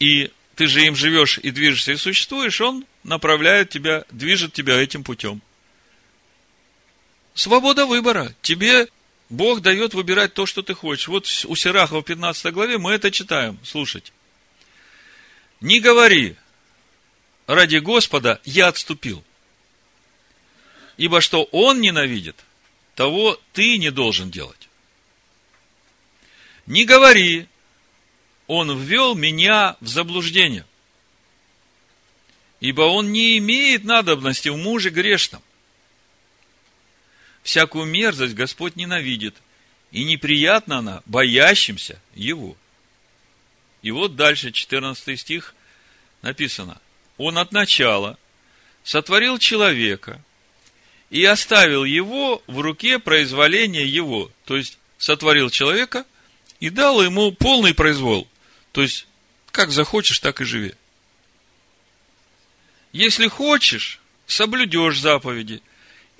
[0.00, 5.04] и ты же им живешь и движешься и существуешь, Он направляет тебя, движет тебя этим
[5.04, 5.42] путем.
[7.34, 8.34] Свобода выбора.
[8.42, 8.88] Тебе
[9.32, 11.08] Бог дает выбирать то, что ты хочешь.
[11.08, 13.58] Вот у Сирахова в 15 главе мы это читаем.
[13.64, 14.12] Слушайте.
[15.62, 16.36] Не говори,
[17.46, 19.24] ради Господа я отступил.
[20.98, 22.36] Ибо что Он ненавидит,
[22.94, 24.68] того ты не должен делать.
[26.66, 27.48] Не говори,
[28.48, 30.66] Он ввел меня в заблуждение.
[32.60, 35.42] Ибо Он не имеет надобности в муже грешном.
[37.42, 39.34] Всякую мерзость Господь ненавидит,
[39.90, 42.56] и неприятна она боящимся Его.
[43.82, 45.54] И вот дальше, 14 стих,
[46.22, 46.80] написано.
[47.18, 48.16] Он от начала
[48.84, 50.22] сотворил человека
[51.10, 54.30] и оставил его в руке произволения его.
[54.44, 56.06] То есть, сотворил человека
[56.60, 58.28] и дал ему полный произвол.
[58.70, 59.06] То есть,
[59.50, 60.74] как захочешь, так и живи.
[62.92, 65.60] Если хочешь, соблюдешь заповеди–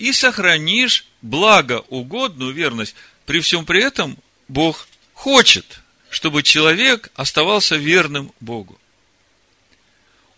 [0.03, 2.97] и сохранишь благоугодную верность.
[3.25, 8.81] При всем при этом Бог хочет, чтобы человек оставался верным Богу.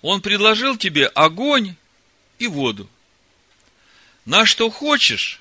[0.03, 1.77] Он предложил тебе огонь
[2.39, 2.91] и воду.
[4.27, 5.41] На что хочешь,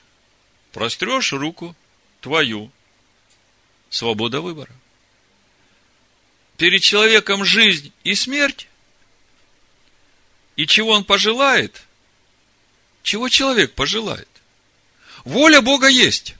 [0.71, 1.75] прострешь руку
[2.21, 2.71] твою.
[3.89, 4.71] Свобода выбора.
[6.55, 8.69] Перед человеком жизнь и смерть.
[10.55, 11.83] И чего он пожелает–
[13.03, 14.29] чего человек пожелает.
[15.25, 16.35] Воля Бога есть.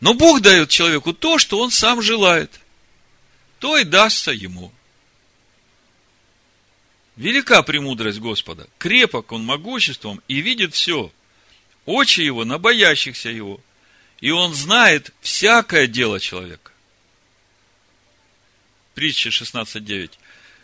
[0.00, 2.60] Но Бог дает человеку то, что он сам желает.
[3.60, 4.70] То и дастся ему.
[7.14, 8.68] Велика премудрость Господа.
[8.76, 11.10] Крепок он могуществом и видит все.
[11.86, 13.60] Очи его на боящихся его.
[14.20, 16.72] И он знает всякое дело человека.
[18.94, 20.10] Притча 16.9.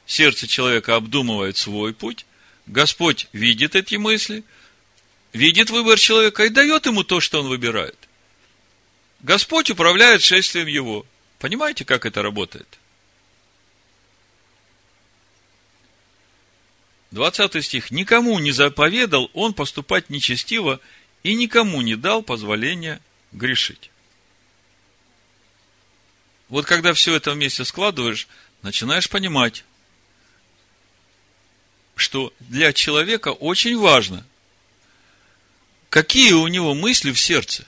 [0.07, 2.27] Сердце человека обдумывает свой путь.
[2.67, 4.43] Господь видит эти мысли–
[5.33, 7.97] видит выбор человека и дает ему то, что он выбирает.
[9.21, 11.07] Господь управляет шествием его.
[11.39, 12.67] Понимаете, как это работает?
[17.13, 17.91] 20 стих.
[17.91, 20.81] «Никому не заповедал он поступать нечестиво
[21.23, 23.01] и никому не дал позволения
[23.33, 23.91] грешить».
[26.49, 28.29] Вот когда все это вместе складываешь,
[28.63, 29.65] начинаешь понимать,
[31.97, 34.27] что для человека очень важно–
[35.93, 37.67] какие у него мысли в сердце,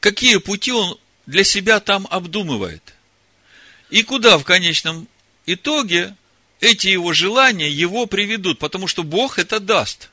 [0.00, 2.82] какие пути он для себя там обдумывает,
[3.88, 5.06] и куда в конечном
[5.46, 6.16] итоге
[6.58, 10.10] эти его желания его приведут, потому что Бог это даст.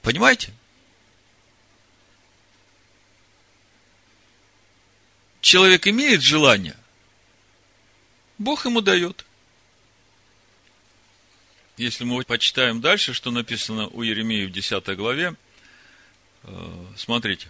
[0.00, 0.54] Понимаете?
[5.42, 6.78] Человек имеет желание,
[8.38, 9.26] Бог ему дает–
[11.82, 15.34] если мы почитаем дальше, что написано у Еремея в 10 главе,
[16.44, 17.48] э, смотрите,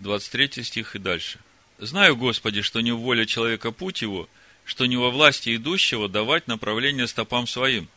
[0.00, 1.38] 23 стих и дальше.
[1.78, 4.28] «Знаю, Господи, что не в воле человека путь его,
[4.64, 7.88] что не во власти идущего давать направление стопам своим.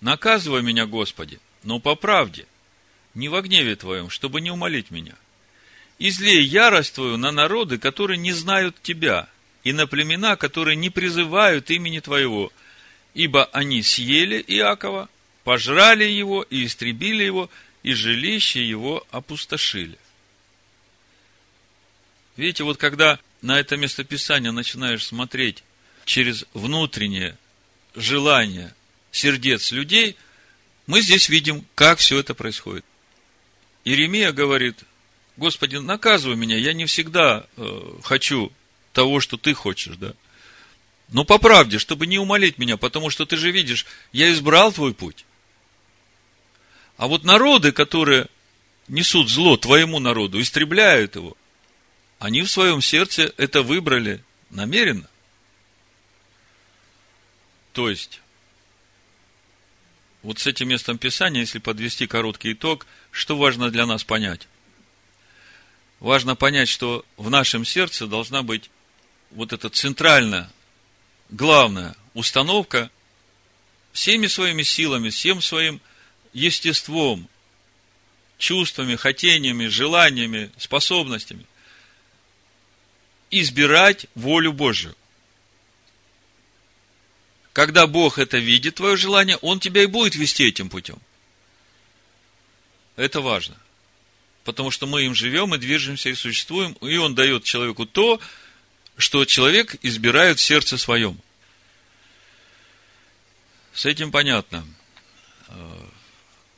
[0.00, 2.46] Наказывай меня, Господи, но по правде,
[3.14, 5.14] не во гневе Твоем, чтобы не умолить меня.
[5.98, 9.28] Излей ярость Твою на народы, которые не знают Тебя,
[9.64, 12.52] и на племена, которые не призывают имени Твоего,
[13.14, 15.08] ибо они съели Иакова,
[15.44, 17.50] пожрали его и истребили его,
[17.82, 19.98] и жилище его опустошили.
[22.36, 25.62] Видите, вот когда на это местописание начинаешь смотреть
[26.04, 27.36] через внутреннее
[27.94, 28.74] желание
[29.10, 30.16] сердец людей,
[30.86, 32.84] мы здесь видим, как все это происходит.
[33.84, 34.84] Иеремия говорит,
[35.36, 38.52] Господи, наказывай меня, я не всегда э, хочу
[38.92, 40.14] того, что ты хочешь, да.
[41.12, 44.94] Но по правде, чтобы не умолить меня, потому что ты же видишь, я избрал твой
[44.94, 45.26] путь.
[46.96, 48.28] А вот народы, которые
[48.88, 51.36] несут зло твоему народу, истребляют его,
[52.18, 55.06] они в своем сердце это выбрали намеренно.
[57.74, 58.22] То есть,
[60.22, 64.48] вот с этим местом Писания, если подвести короткий итог, что важно для нас понять?
[66.00, 68.70] Важно понять, что в нашем сердце должна быть
[69.30, 70.50] вот эта центральная,
[71.32, 72.90] главная установка
[73.92, 75.80] всеми своими силами, всем своим
[76.32, 77.28] естеством,
[78.38, 81.46] чувствами, хотениями, желаниями, способностями
[83.32, 84.94] избирать волю Божию.
[87.52, 90.98] Когда Бог это видит, твое желание, Он тебя и будет вести этим путем.
[92.96, 93.56] Это важно.
[94.44, 98.20] Потому что мы им живем и движемся и существуем, и Он дает человеку то,
[99.02, 101.18] что человек избирает в сердце своем.
[103.74, 104.64] С этим понятно.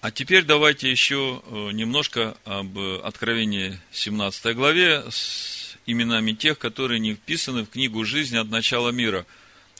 [0.00, 7.14] А теперь давайте еще э, немножко об Откровении 17 главе с именами тех, которые не
[7.14, 9.24] вписаны в книгу жизни от начала мира.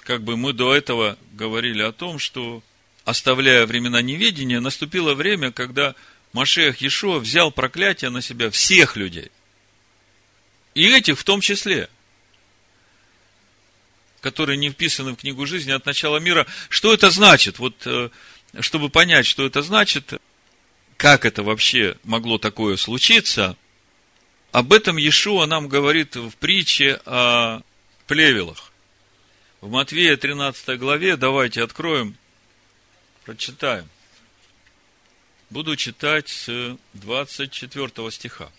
[0.01, 2.63] Как бы мы до этого говорили о том, что,
[3.05, 5.95] оставляя времена неведения, наступило время, когда
[6.33, 9.31] Машех Иешуа взял проклятие на себя всех людей.
[10.75, 11.91] И этих в том числе
[14.25, 16.47] которые не вписаны в книгу жизни от начала мира.
[16.71, 17.59] Что это значит?
[17.59, 18.09] Вот, э,
[18.61, 20.15] чтобы понять, что это значит,
[20.97, 23.55] как это вообще могло такое случиться,
[24.51, 27.61] об этом Иешуа нам говорит в притче о
[28.07, 28.73] плевелах.
[29.61, 32.17] В Матвея 13 главе, давайте откроем,
[33.27, 33.91] прочитаем.
[35.51, 38.51] Буду читать с 24 стиха.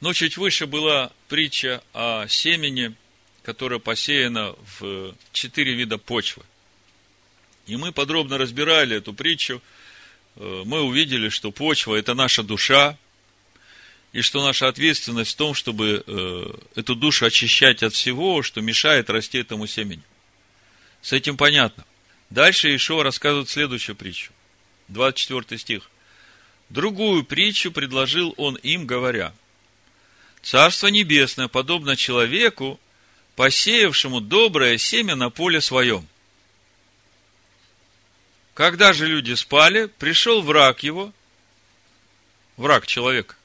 [0.00, 2.94] Но чуть выше была притча о семени–
[3.48, 6.42] которая посеяна в четыре вида почвы.
[7.66, 9.62] И мы подробно разбирали эту притчу.
[10.36, 12.98] Э, мы увидели, что почва– это наша душа,
[14.12, 19.08] и что наша ответственность в том, чтобы э, эту душу очищать от всего, что мешает
[19.08, 20.02] расти этому семени.
[21.00, 21.86] С этим понятно.
[22.28, 24.30] Дальше Ишо рассказывает следующую притчу.
[24.88, 25.90] 24 стих.
[26.68, 29.32] Другую притчу предложил он им, говоря,
[30.42, 32.78] Царство Небесное подобно человеку,
[33.38, 36.08] посеявшему доброе семя на поле своем.
[38.52, 41.12] Когда же люди спали, пришел враг его,
[42.56, 43.36] враг человека,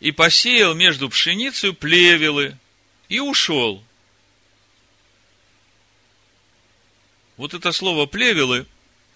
[0.00, 2.58] и посеял между пшеницей плевелы,
[3.08, 3.80] и ушел.
[7.36, 8.66] Вот это слово плевелы,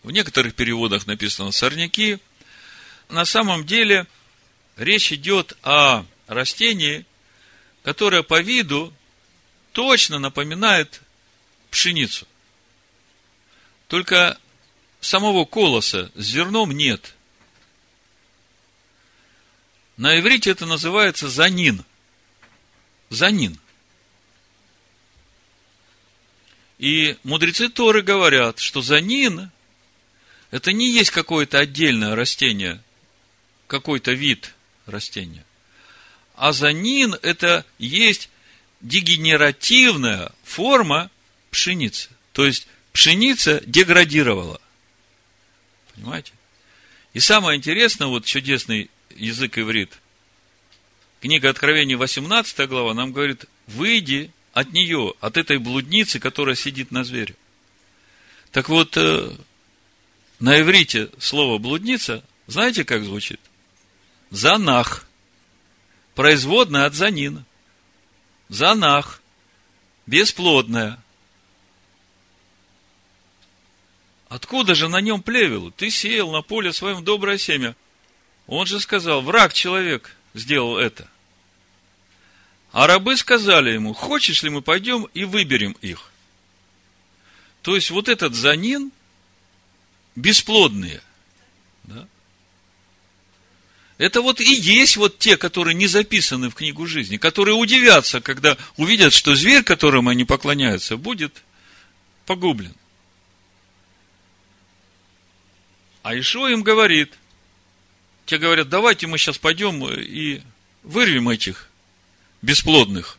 [0.04, 2.20] в некоторых переводах написано сорняки,
[3.08, 4.06] на самом деле
[4.76, 7.04] речь идет о растении,
[7.82, 8.94] которое по виду
[9.72, 11.00] точно напоминает
[11.70, 12.26] пшеницу.
[13.88, 14.38] Только
[15.00, 17.14] самого колоса с зерном нет.
[19.96, 21.84] На иврите это называется занин.
[23.10, 23.58] Занин.
[26.78, 29.50] И мудрецы Торы говорят, что занин–
[30.50, 32.82] это не есть какое-то отдельное растение,
[33.66, 34.54] какой-то вид
[34.86, 35.44] растения.
[36.34, 38.30] А занин– это есть
[38.82, 41.10] дегенеративная форма
[41.50, 42.10] пшеницы.
[42.32, 44.60] То есть, пшеница деградировала.
[45.94, 46.32] Понимаете?
[47.14, 49.98] И самое интересное, вот чудесный язык иврит.
[51.20, 57.04] Книга Откровений, 18 глава, нам говорит, выйди от нее, от этой блудницы, которая сидит на
[57.04, 57.34] звере.
[58.50, 59.30] Так вот, э,
[60.40, 63.40] на иврите слово блудница, знаете, как звучит?
[64.30, 65.06] Занах.
[66.14, 67.44] Производная от занина.
[68.52, 69.22] Занах.
[70.06, 70.98] Бесплодная.
[74.28, 75.70] Откуда же на нем плевел?
[75.70, 77.74] Ты сеял на поле своем доброе семя.
[78.46, 81.08] Он же сказал, враг человек сделал это.
[82.72, 86.10] А рабы сказали ему, хочешь ли мы пойдем и выберем их?
[87.62, 88.92] То есть, вот этот занин,
[90.14, 91.00] бесплодные,
[91.84, 92.06] да,
[93.98, 98.56] это вот и есть вот те, которые не записаны в книгу жизни, которые удивятся, когда
[98.76, 101.42] увидят, что зверь, которому они поклоняются, будет
[102.26, 102.74] погублен.
[106.02, 107.12] А Ишо им говорит,
[108.26, 110.42] те говорят, давайте мы сейчас пойдем и
[110.82, 111.68] вырвем этих
[112.40, 113.18] бесплодных.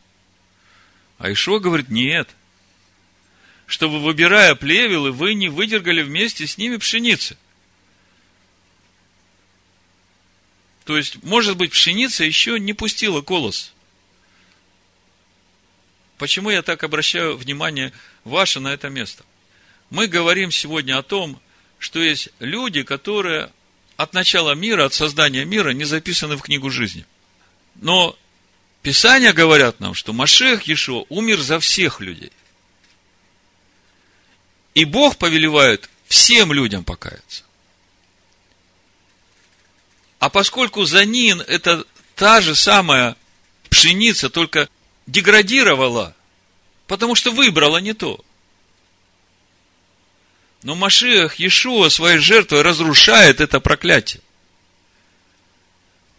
[1.18, 2.28] А Ишо говорит, нет,
[3.66, 7.38] чтобы, выбирая плевелы, вы не выдергали вместе с ними пшеницы.
[10.84, 13.72] То есть, может быть, пшеница еще не пустила колос.
[16.18, 17.92] Почему я так обращаю внимание
[18.24, 19.24] ваше на это место?
[19.90, 21.40] Мы говорим сегодня о том,
[21.78, 23.50] что есть люди, которые
[23.96, 27.06] от начала мира, от создания мира не записаны в книгу жизни.
[27.76, 28.16] Но
[28.82, 32.32] Писания говорят нам, что Машех Ешо умер за всех людей.
[34.74, 37.43] И Бог повелевает всем людям покаяться.
[40.24, 43.14] А поскольку Занин– это та же самая
[43.68, 44.70] пшеница, только
[45.06, 46.16] деградировала,
[46.86, 48.18] потому что выбрала не то.
[50.62, 54.22] Но Машиах Иешуа своей жертвой разрушает это проклятие.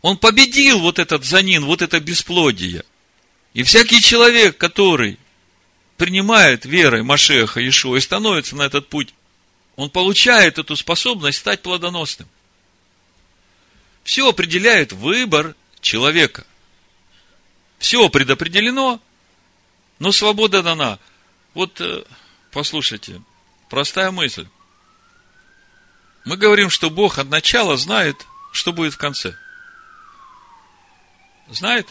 [0.03, 2.83] Он победил вот этот занин, вот это бесплодие.
[3.55, 5.17] И всякий человек, который
[5.97, 9.15] принимает верой Машеха Иешуа и становится на этот путь,
[9.75, 12.29] он получает эту способность стать плодоносным.
[14.05, 16.45] Все определяет выбор человека.
[17.79, 19.01] Все предопределено,
[19.97, 20.99] но свобода дана.
[21.55, 22.03] Вот э,
[22.51, 23.19] послушайте,
[23.67, 24.47] простая мысль.
[26.23, 29.35] Мы говорим, что Бог от начала знает, что будет в конце.
[31.49, 31.87] Знает?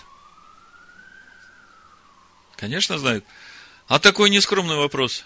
[2.57, 3.25] Конечно, знает.
[3.89, 5.25] А такой нескромный вопрос.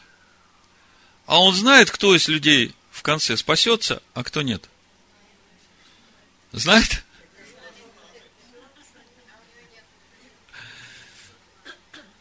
[1.26, 4.70] А он знает, кто из людей в конце спасется, а кто нет?
[6.52, 7.04] Знает?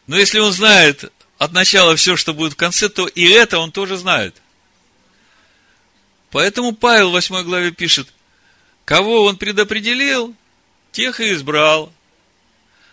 [0.08, 3.72] Но если он знает от начала все, что будет в конце, то и это он
[3.72, 4.36] тоже знает.
[6.32, 8.08] Поэтому Павел в 8 главе пишет,
[8.86, 10.36] кого он предопределил,
[10.92, 11.94] тех и избрал.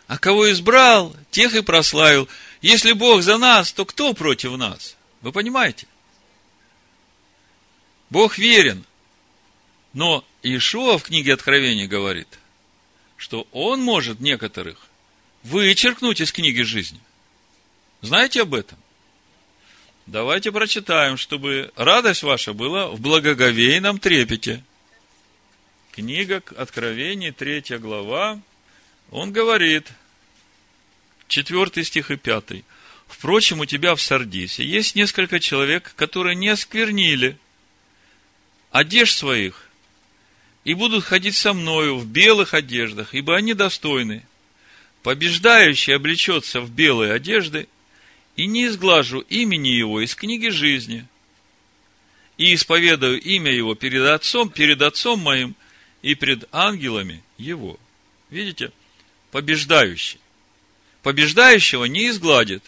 [0.07, 2.29] А кого избрал, тех и прославил.
[2.61, 4.97] Если Бог за нас, то кто против нас?
[5.23, 5.87] Вы понимаете?
[8.11, 8.85] Бог верен.
[9.95, 12.29] Но Иешуа в книге Откровения говорит,
[13.17, 14.89] что Он может некоторых
[15.45, 16.99] вычеркнуть из книги жизни.
[18.01, 18.77] Знаете об этом?
[20.07, 24.63] Давайте прочитаем, чтобы радость ваша была в благоговейном трепете.
[25.93, 28.41] Книга Откровений, третья глава,
[29.11, 29.87] он говорит,
[31.29, 32.65] 4 стих и 5.
[33.07, 37.39] Впрочем, у тебя в Сардисе есть несколько человек, которые не осквернили
[38.73, 39.64] одежд своих
[40.65, 44.25] и будут ходить со мною в белых одеждах, ибо они достойны.
[45.03, 47.69] Побеждающий облечется в белые одежды,
[48.37, 51.07] и не изглажу имени его из книги жизни,
[52.37, 55.55] и исповедаю имя его перед Отцом, перед Отцом моим
[56.03, 57.79] и пред ангелами его.
[58.31, 58.73] Видите?
[59.35, 60.21] побеждающий.
[61.03, 62.63] Побеждающего не изгладит,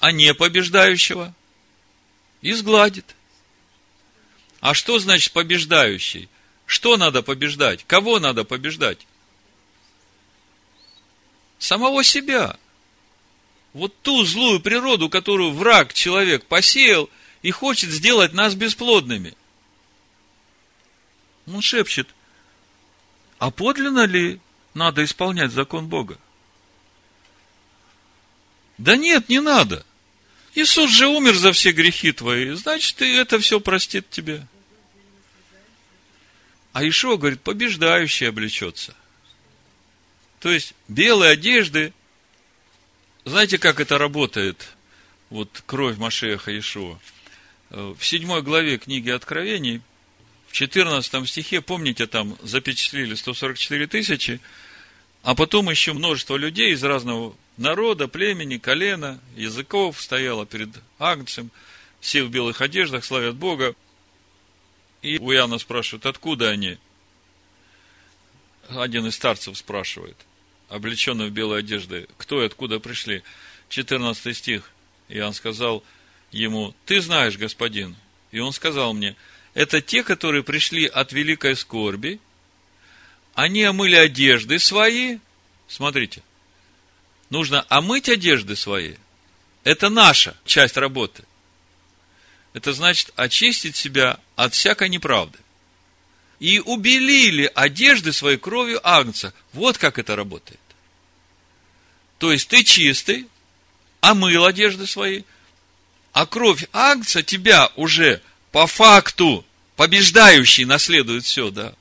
[0.00, 1.34] а не побеждающего
[2.40, 3.04] изгладит.
[4.60, 6.30] А что значит побеждающий?
[6.66, 7.84] Что надо побеждать?
[7.86, 9.06] Кого надо побеждать?
[11.58, 12.58] Самого себя.
[13.72, 17.08] Вот ту злую природу, которую враг человек посеял
[17.42, 19.34] и хочет сделать нас бесплодными.
[21.46, 22.08] Он шепчет,
[23.38, 24.40] а подлинно ли
[24.74, 26.18] надо исполнять закон Бога.
[28.78, 29.86] Да нет, не надо.
[30.54, 34.46] Иисус же умер за все грехи твои, значит, и это все простит тебе.
[36.76, 38.94] А Ишо говорит, побеждающий облечется.
[40.40, 41.94] То есть, белые одежды,
[43.24, 44.74] знаете, как это работает?
[45.30, 46.98] Вот кровь Машеха Ишуа.
[47.70, 49.80] В седьмой главе книги Откровений,
[50.48, 54.38] в 14 стихе, помните, там запечатлели 144 тысячи,
[55.22, 60.68] а потом еще множество людей из разного народа, племени, колена, языков стояло перед
[60.98, 61.50] Агнцем,
[62.00, 63.74] все в белых одеждах, славят Бога.
[65.06, 66.78] И у Иоанна спрашивают, откуда они?
[68.68, 70.16] Один из старцев спрашивает,
[70.68, 73.22] облеченный в белые одежды, кто и откуда пришли?
[73.68, 74.68] 14 стих.
[75.08, 75.84] Иоанн сказал
[76.32, 77.94] ему, ты знаешь, господин.
[78.32, 79.14] И он сказал мне,
[79.54, 82.18] это те, которые пришли от великой скорби
[83.36, 85.18] они омыли одежды свои.
[85.68, 86.24] Смотрите,
[87.30, 88.94] нужно омыть одежды свои.
[89.62, 91.22] Это наша часть работы.
[92.56, 95.38] Это значит очистить себя от всякой неправды.
[96.40, 99.34] И убелили одежды своей кровью агнца.
[99.52, 100.58] Вот как это работает.
[102.16, 103.26] То есть ты чистый,
[104.00, 105.24] омыл одежды свои,
[106.14, 109.44] а кровь агнца тебя уже по факту
[109.76, 111.74] побеждающий наследует все, да,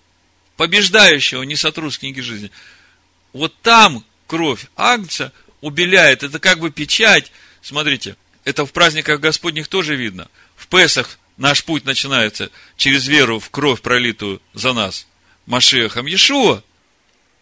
[0.57, 2.51] побеждающего не сотру с книги жизни.
[3.31, 6.23] Вот там кровь Агнца убеляет.
[6.23, 7.31] Это как бы печать.
[7.61, 10.27] Смотрите, это в праздниках Господних тоже видно.
[10.65, 15.05] В Песах наш путь начинается через веру в кровь, пролитую за нас
[15.45, 16.63] Машехом Иешуа.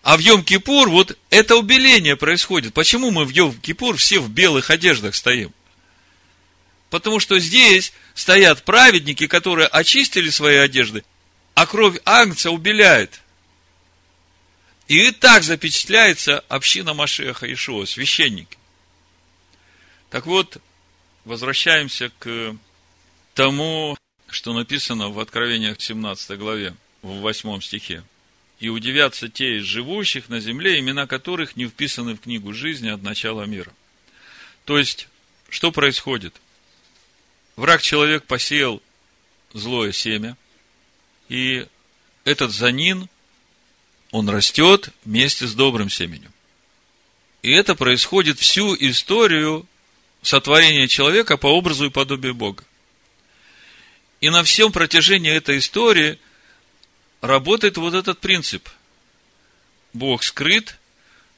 [0.01, 2.74] А в Йом-Кипур вот это убеление происходит.
[2.74, 5.53] Почему мы в Йом-Кипур все в белых одеждах стоим?
[6.89, 11.05] Потому что здесь стоят праведники, которые очистили свои одежды
[11.55, 13.21] а кровь Агнца убеляет.
[14.88, 18.57] И так запечатляется община Машеха Ишуа, священники.
[20.09, 20.57] Так вот,
[21.26, 22.57] возвращаемся к
[23.34, 23.97] тому,
[24.29, 28.03] что написано в Откровениях 17 главе, в 8 стихе.
[28.59, 33.01] «И удивятся те из живущих на земле, имена которых не вписаны в книгу жизни от
[33.01, 33.73] начала мира».
[34.65, 35.09] То есть,
[35.49, 36.36] что происходит?
[37.55, 38.81] Враг человек посеял
[39.53, 40.38] злое семя,
[41.29, 41.67] и
[42.23, 43.09] этот занин,
[44.11, 46.31] он растет вместе с добрым семенем.
[47.41, 49.67] И это происходит всю историю
[50.21, 52.63] сотворения человека по образу и подобию Бога.
[54.24, 56.17] И на всем протяжении этой истории
[57.19, 58.69] работает вот этот принцип.
[59.91, 60.80] Бог скрыт,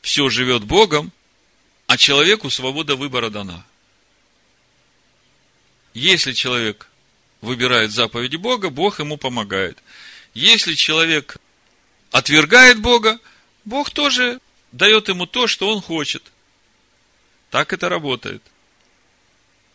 [0.02, 1.12] все живет Богом,
[1.88, 3.66] а человеку свобода выбора дана.
[5.96, 6.88] Если человек
[7.42, 9.82] выбирает заповеди Бога, Бог ему помогает.
[10.36, 11.38] Если человек
[12.12, 13.20] отвергает Бога,
[13.64, 14.40] Бог тоже
[14.72, 16.22] дает ему то, что он хочет.
[17.50, 18.44] Так это работает.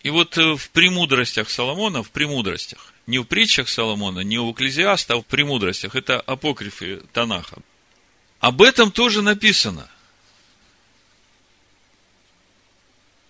[0.04, 5.14] И вот э, в премудростях Соломона, в премудростях, не в притчах Соломона, не у Экклезиаста,
[5.14, 7.58] а в премудростях, это апокрифы Танаха.
[8.40, 9.90] Об этом тоже написано.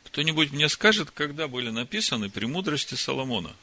[0.04, 3.54] Кто-нибудь мне скажет, когда были написаны премудрости Соломона?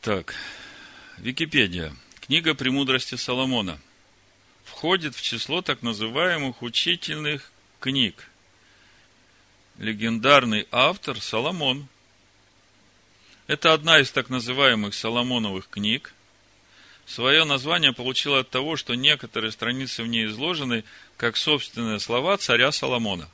[0.00, 0.34] Так,
[1.18, 1.94] Википедия.
[2.20, 3.78] Книга «Премудрости Соломона»
[4.64, 8.29] входит в число так называемых учительных книг.
[9.80, 11.88] Легендарный автор Соломон.
[13.48, 16.14] Это одна из так называемых Соломоновых книг.
[17.06, 20.84] Свое название получила от того, что некоторые страницы в ней изложены
[21.16, 23.28] как собственные слова царя Соломона,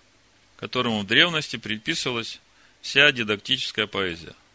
[0.57, 2.41] которому в древности приписывалась
[2.81, 4.35] вся дидактическая поэзия–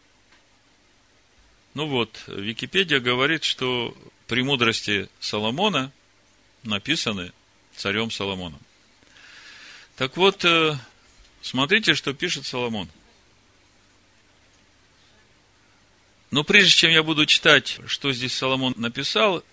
[1.74, 5.90] ну вот, Википедия говорит, что премудрости Соломона
[6.64, 7.32] написаны
[7.74, 8.60] царем Соломоном.
[9.96, 10.76] Так вот, э,
[11.42, 12.88] смотрите, что пишет Соломон.
[16.30, 19.44] Но прежде чем я буду читать, что здесь Соломон написал,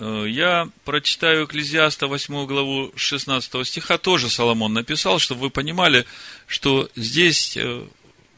[0.00, 6.06] э, я прочитаю Экклезиаста 8 главу 16 стиха, тоже Соломон написал, чтобы вы понимали,
[6.48, 7.86] что здесь, э,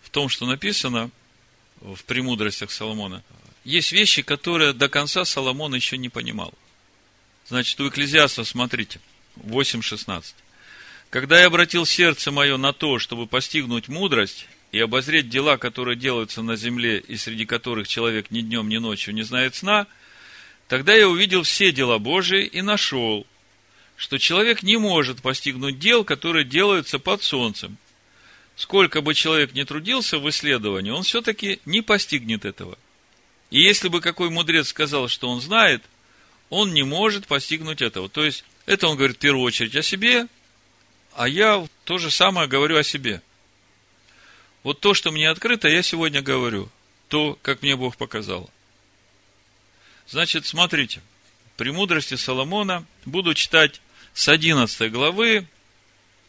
[0.03, 1.11] в том, что написано,
[1.81, 3.23] в премудростях Соломона,
[3.65, 6.53] есть вещи, которые до конца Соломон еще не понимал.
[7.49, 9.01] Значит, у Экклезиаста, смотрите,
[9.37, 10.35] 8.16.
[11.11, 16.43] «Когда я обратил сердце мое на то, чтобы постигнуть мудрость и обозреть дела, которые делаются
[16.43, 19.89] на земле, и среди которых человек ни днем, ни ночью не знает сна,
[20.69, 23.27] тогда я увидел все дела Божии и нашел,
[23.97, 27.77] что человек не может постигнуть дел, которые делаются под солнцем,
[28.55, 32.79] сколько бы человек ни трудился в исследовании, он все-таки не постигнет этого.
[33.51, 35.83] И если бы какой мудрец сказал, что он знает,
[36.51, 38.09] он не может постигнуть этого.
[38.09, 40.29] То есть, это он говорит в первую очередь о себе,
[41.21, 43.21] а я то же самое говорю о себе.
[44.63, 46.71] Вот то, что мне открыто, я сегодня говорю.
[47.09, 48.49] То, как мне Бог показал.
[50.09, 51.03] Значит, смотрите.
[51.59, 53.83] Премудрости Соломона буду читать
[54.15, 55.47] с 11 главы,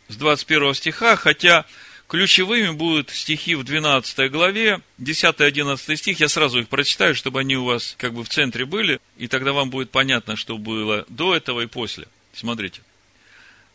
[0.09, 1.65] с 21 стиха, хотя
[2.09, 7.63] Ключевыми будут стихи в 12 главе, 10-11 стих, я сразу их прочитаю, чтобы они у
[7.63, 11.61] вас как бы в центре были, и тогда вам будет понятно, что было до этого
[11.61, 12.09] и после.
[12.33, 12.81] Смотрите.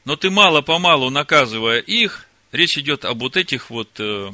[0.07, 4.31] Но ты мало-помалу наказывая их, речь идет об вот этих вот, э,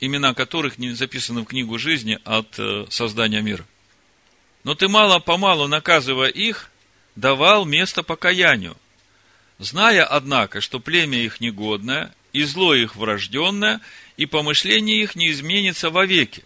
[0.00, 3.64] имена которых не записаны в книгу жизни от э, создания мира.
[4.64, 6.70] Но ты мало-помалу наказывая их,
[7.14, 8.76] давал место покаянию,
[9.60, 13.80] зная, однако, что племя их негодное, и зло их врожденное,
[14.16, 16.42] и помышление их не изменится вовеки.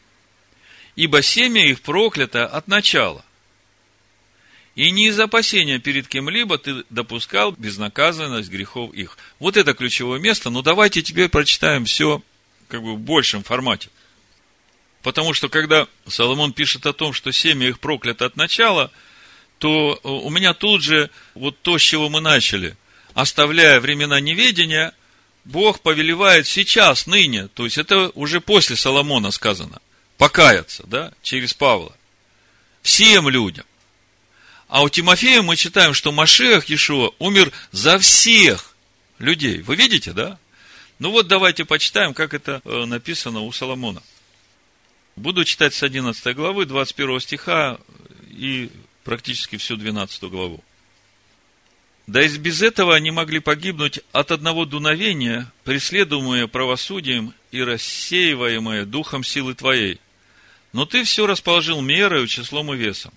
[0.97, 3.25] Ибо семя их проклято от начала.
[4.77, 9.19] И не из опасения перед кем-либо ты допускал безнаказанность грехов их.
[9.41, 12.23] Вот это ключевое место, но давайте теперь прочитаем все
[12.69, 13.89] как бы в большем формате.
[15.03, 18.93] Потому что когда Соломон пишет о том, что семя их проклято от начала,
[19.59, 22.77] то у меня тут же вот то, с чего мы начали.
[23.15, 24.93] Оставляя времена неведения–
[25.47, 29.81] Бог повелевает сейчас, ныне, то есть это уже после Соломона сказано,
[30.19, 31.97] покаяться, да, через Павла.
[32.83, 33.65] Всем людям.
[34.69, 38.75] А у Тимофея мы читаем, что Машех Иешуа умер за всех
[39.19, 39.63] людей.
[39.63, 40.39] Вы видите, да?
[40.99, 44.03] Ну вот давайте почитаем, как это э, написано у Соломона.
[45.15, 47.79] Буду читать с 11 главы, 21 стиха
[48.29, 48.71] и
[49.05, 50.63] практически всю 12 главу.
[52.07, 59.25] Да и без этого они могли погибнуть от одного дуновения, преследуемые правосудием и рассеиваемые духом
[59.25, 60.01] силы Твоей.
[60.73, 63.13] Но Ты все расположил мерою, числом и весом.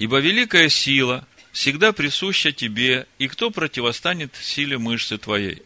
[0.00, 5.62] Ибо великая сила всегда присуща Тебе, и кто противостанет силе мышцы Твоей?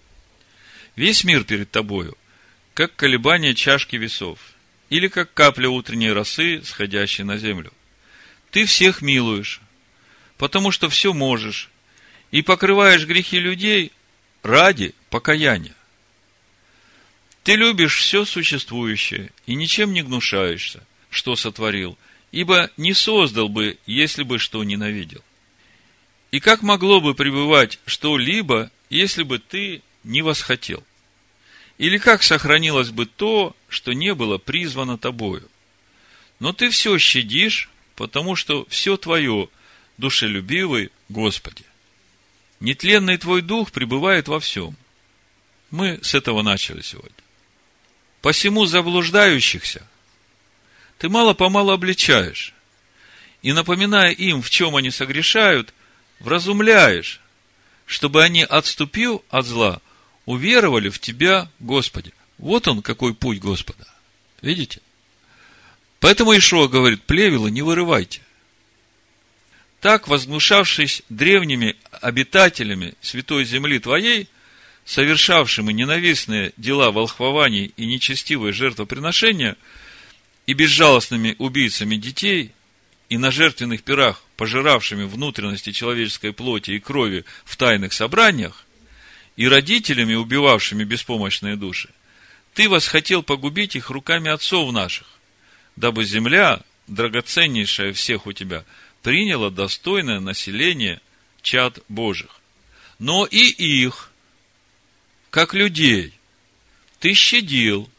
[0.97, 2.19] Весь мир перед Тобою,
[2.75, 4.41] как колебание чашки весов,
[4.91, 7.73] или как капля утренней росы, сходящей на землю.
[8.51, 9.61] Ты всех милуешь,
[10.37, 11.71] потому что все можешь,
[12.33, 13.93] и покрываешь грехи людей
[14.43, 15.77] ради покаяния.
[17.45, 21.97] Ты любишь все существующее и ничем не гнушаешься, что сотворил,
[22.35, 25.23] ибо не создал бы, если бы что ненавидел.
[26.33, 30.83] И как могло бы пребывать что-либо, если бы ты не восхотел?
[31.79, 35.49] Или как сохранилось бы то, что не было призвано тобою?
[36.41, 39.49] Но ты все щадишь, потому что все твое,
[39.97, 41.63] душелюбивый Господи.
[42.59, 44.77] Нетленный твой дух пребывает во всем.
[45.71, 47.15] Мы с этого начали сегодня.
[48.23, 49.87] Посему заблуждающихся
[51.05, 52.55] ты мало-помалу обличаешь,
[53.43, 55.75] и, напоминая им, в чем они согрешают,
[56.19, 57.21] вразумляешь,
[57.85, 59.83] чтобы они, отступив от зла,
[60.25, 62.15] уверовали в Тебя, Господи.
[62.39, 63.87] Вот он, какой путь Господа.
[64.41, 64.81] Видите?
[66.01, 68.23] Поэтому Ишуа говорит, плевела не вырывайте.
[69.83, 74.27] Так, возгнушавшись древними обитателями святой земли Твоей,
[74.87, 79.59] совершавшими ненавистные дела волхвований и нечестивые жертвоприношения,
[80.47, 82.53] и безжалостными убийцами детей,
[83.09, 88.65] и на жертвенных пирах, пожиравшими внутренности человеческой плоти и крови в тайных собраниях,
[89.37, 91.91] и родителями, убивавшими беспомощные души,
[92.55, 95.07] ты восхотел погубить их руками отцов наших,
[95.77, 98.65] дабы земля, драгоценнейшая всех у тебя,
[99.03, 101.01] приняла достойное население
[101.43, 102.41] чад Божьих.
[102.99, 104.11] Но и их–
[105.35, 106.13] как людей,
[107.01, 107.91] ты щадил.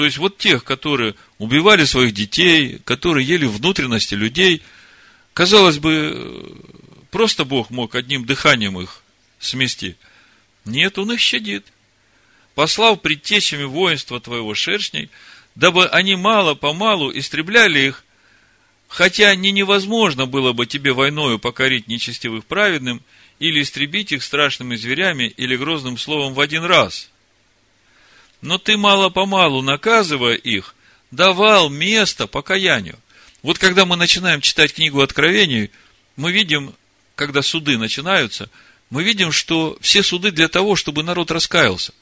[0.00, 4.62] То есть, вот тех, которые убивали своих детей, которые ели внутренности людей,
[5.34, 6.56] казалось бы,
[7.10, 9.02] просто Бог мог одним дыханием их
[9.38, 9.96] смести.
[10.64, 11.66] Нет, Он их щадит.
[12.54, 15.10] Послав предтечами воинства твоего шершней,
[15.54, 18.06] дабы они мало-помалу истребляли их,
[18.88, 23.02] хотя не невозможно было бы тебе войною покорить нечестивых праведным–
[23.40, 27.10] или истребить их страшными зверями или грозным словом в один раз.
[28.42, 30.74] Но ты мало-помалу, наказывая их,
[31.10, 32.98] давал место покаянию.
[33.42, 35.70] Вот когда мы начинаем читать книгу Откровений,
[36.16, 36.74] мы видим,
[37.14, 38.50] когда суды начинаются,
[38.90, 41.92] мы видим, что все суды для того, чтобы народ раскаялся.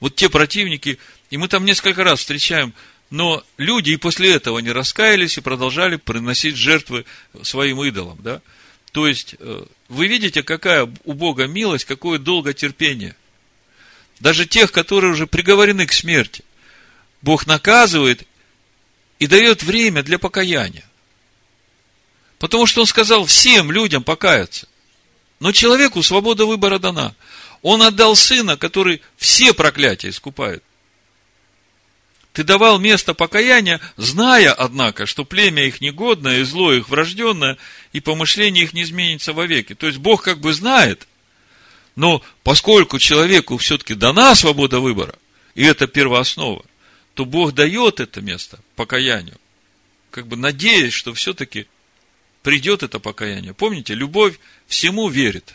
[0.00, 0.98] Вот те противники,
[1.30, 2.74] и мы там несколько раз встречаем,
[3.10, 7.04] но люди и после этого не раскаялись и продолжали приносить жертвы
[7.42, 8.40] своим идолам, да?
[8.92, 13.16] То есть, э, вы видите, какая у Бога милость, какое долготерпение.
[14.22, 16.44] Даже тех, которые уже приговорены к смерти.
[17.22, 18.22] Бог наказывает
[19.18, 20.84] и дает время для покаяния.
[22.38, 24.68] Потому что Он сказал всем людям покаяться.
[25.40, 27.16] Но человеку свобода выбора дана.
[27.62, 30.62] Он отдал сына, который все проклятия искупает.
[32.32, 37.58] Ты давал место покаяния, зная, однако, что племя их негодное, и зло их врожденное,
[37.92, 39.74] и помышление их не изменится вовеки.
[39.74, 41.08] То есть, Бог как бы знает,
[41.96, 45.14] но поскольку человеку все-таки дана свобода выбора,
[45.54, 46.64] и это первооснова,
[47.14, 49.38] то Бог дает это место покаянию,
[50.10, 51.66] как бы надеясь, что все-таки
[52.42, 53.54] придет это покаяние.
[53.54, 55.54] Помните, любовь всему верит.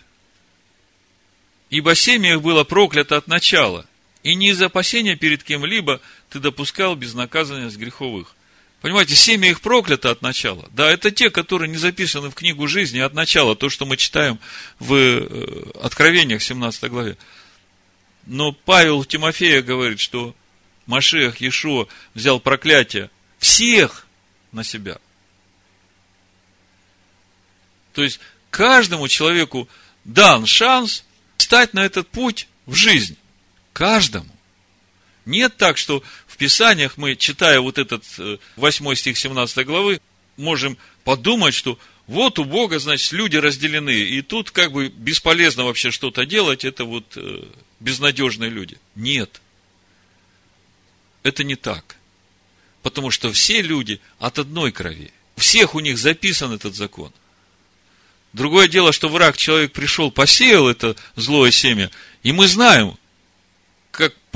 [1.70, 3.86] Ибо семя их было проклято от начала–
[4.28, 8.36] и не из опасения перед кем-либо ты допускал безнаказанность греховых.
[8.82, 10.70] Понимаете, семя их проклято от начала.
[10.72, 14.40] Да, это те, которые не записаны в книгу жизни от начала, то, что мы читаем
[14.80, 17.18] в э, Откровениях 17 главе.
[18.28, 20.36] Но Павел Тимофея говорит, что
[20.86, 23.10] Машех Ешо взял проклятие
[23.40, 24.06] всех
[24.52, 25.00] на себя.
[27.94, 28.20] То есть,
[28.52, 29.68] каждому человеку
[30.04, 31.04] дан шанс
[31.38, 33.18] стать на этот путь в жизнь.
[33.74, 34.30] Каждому.
[35.26, 36.04] Нет так, что
[36.38, 38.04] в Писаниях мы, читая вот этот
[38.58, 40.00] 8 э, стих 17 главы,
[40.38, 45.90] можем подумать, что вот у Бога, значит, люди разделены, и тут как бы бесполезно вообще
[45.90, 47.44] что-то делать, это вот э,
[47.80, 48.78] безнадежные люди.
[48.94, 49.42] Нет.
[51.24, 51.96] Это не так.
[52.84, 55.12] Потому что все люди от одной крови.
[55.38, 57.12] Всех у них записан этот закон.
[58.32, 61.90] Другое дело, что враг, человек пришел, посеял это злое семя,
[62.22, 62.96] и мы знаем,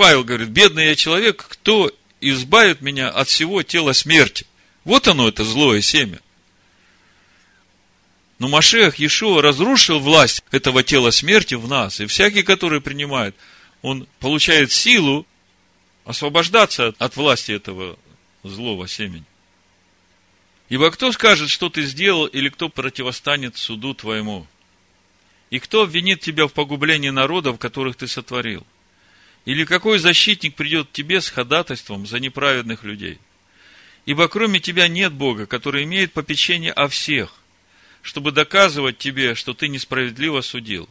[0.01, 1.91] Павел говорит, бедный я человек, кто
[2.21, 4.47] избавит меня от всего тела смерти?
[4.83, 6.19] Вот оно, это злое семя.
[8.39, 11.99] Но Машех Иешуа разрушил власть этого тела смерти в нас.
[11.99, 13.35] И всякий, который принимает,
[13.83, 15.27] он получает силу
[16.03, 17.99] освобождаться от власти этого
[18.41, 19.25] злого семени.
[20.69, 24.47] Ибо кто скажет, что ты сделал, или кто противостанет суду твоему?
[25.51, 28.65] И кто обвинит тебя в погублении народов, которых ты сотворил?
[29.45, 33.19] Или какой защитник придет к тебе с ходатайством за неправедных людей?
[34.05, 37.35] Ибо кроме тебя нет Бога, который имеет попечение о всех,
[38.01, 40.89] чтобы доказывать тебе, что ты несправедливо судил.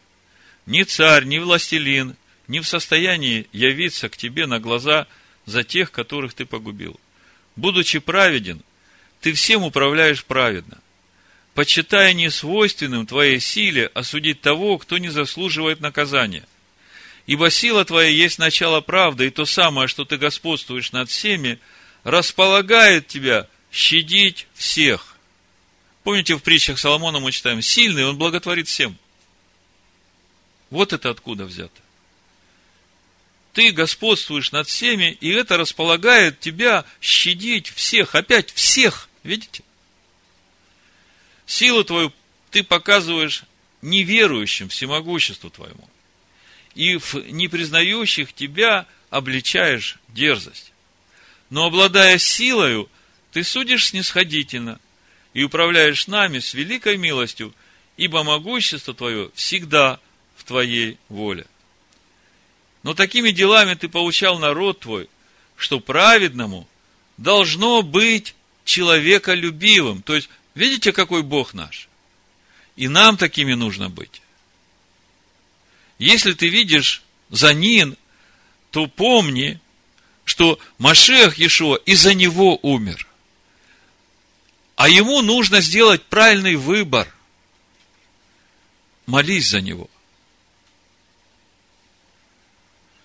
[0.66, 2.16] Ни царь, ни властелин
[2.50, 5.06] не в состоянии явиться к тебе на глаза
[5.46, 6.98] за тех, которых ты погубил.
[7.54, 8.62] Будучи праведен,
[9.20, 10.78] ты всем управляешь праведно,
[11.54, 16.44] почитая несвойственным твоей силе осудить того, кто не заслуживает наказания.
[17.30, 21.60] Ибо сила твоя есть начало правды, и то самое, что ты господствуешь над всеми,
[22.02, 25.16] располагает тебя щадить всех.
[26.02, 28.98] Помните, в притчах Соломона мы читаем, сильный, он благотворит всем.
[30.70, 31.80] Вот это откуда взято.
[33.52, 39.62] Ты господствуешь над всеми, и это располагает тебя щадить всех, опять всех, видите?
[41.46, 42.12] Силу твою
[42.50, 43.44] ты показываешь
[43.82, 45.88] неверующим всемогуществу твоему.
[46.74, 50.72] И в непризнающих тебя обличаешь дерзость.
[51.50, 52.88] Но обладая силою,
[53.32, 54.80] ты судишь снисходительно
[55.34, 57.54] и управляешь нами с великой милостью,
[57.96, 60.00] ибо могущество твое всегда
[60.36, 61.46] в твоей воле.
[62.82, 65.08] Но такими делами ты получал народ твой,
[65.56, 66.66] что праведному
[67.18, 70.02] должно быть человеколюбивым.
[70.02, 71.88] То есть, видите, какой Бог наш?
[72.76, 74.22] И нам такими нужно быть.
[76.00, 77.96] Если ты видишь Занин,
[78.72, 79.60] то помни,
[80.24, 83.06] что Машех Ешуа из-за него умер.
[84.74, 87.14] А ему нужно сделать правильный выбор.
[89.06, 89.88] Молись за него–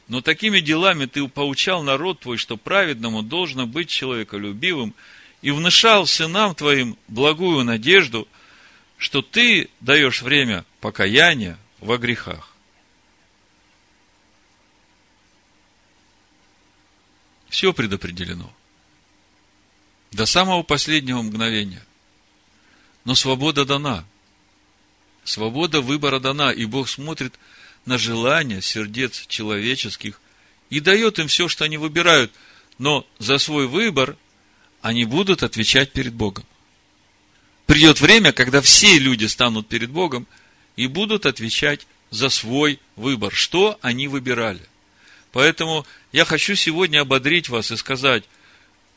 [0.07, 4.93] Но такими делами ты поучал народ твой, что праведному должно быть человеколюбивым,
[5.41, 8.27] и внушал сынам твоим благую надежду,
[8.97, 12.54] что ты даешь время покаяния во грехах.
[17.55, 18.53] Все предопределено.
[20.11, 21.85] До самого последнего мгновения.
[23.05, 24.03] Но свобода дана.
[25.23, 27.33] Свобода выбора дана, и Бог смотрит–
[27.85, 30.19] на желания сердец человеческих
[30.69, 32.33] и дает им все, что они выбирают,
[32.77, 34.17] но за свой выбор
[34.81, 36.45] они будут отвечать перед Богом.
[37.67, 40.27] Придет время, когда все люди станут перед Богом
[40.75, 44.61] и будут отвечать за свой выбор, что они выбирали.
[45.35, 48.23] Поэтому я хочу сегодня ободрить вас и сказать,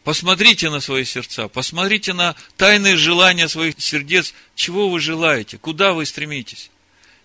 [0.05, 6.07] посмотрите на свои сердца, посмотрите на тайные желания своих сердец, чего вы желаете, куда вы
[6.07, 6.71] стремитесь.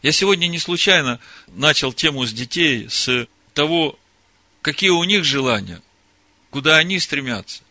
[0.01, 3.99] Я сегодня не случайно начал тему с детей, с того,
[4.64, 5.84] какие у них желания,
[6.49, 7.61] куда они стремятся.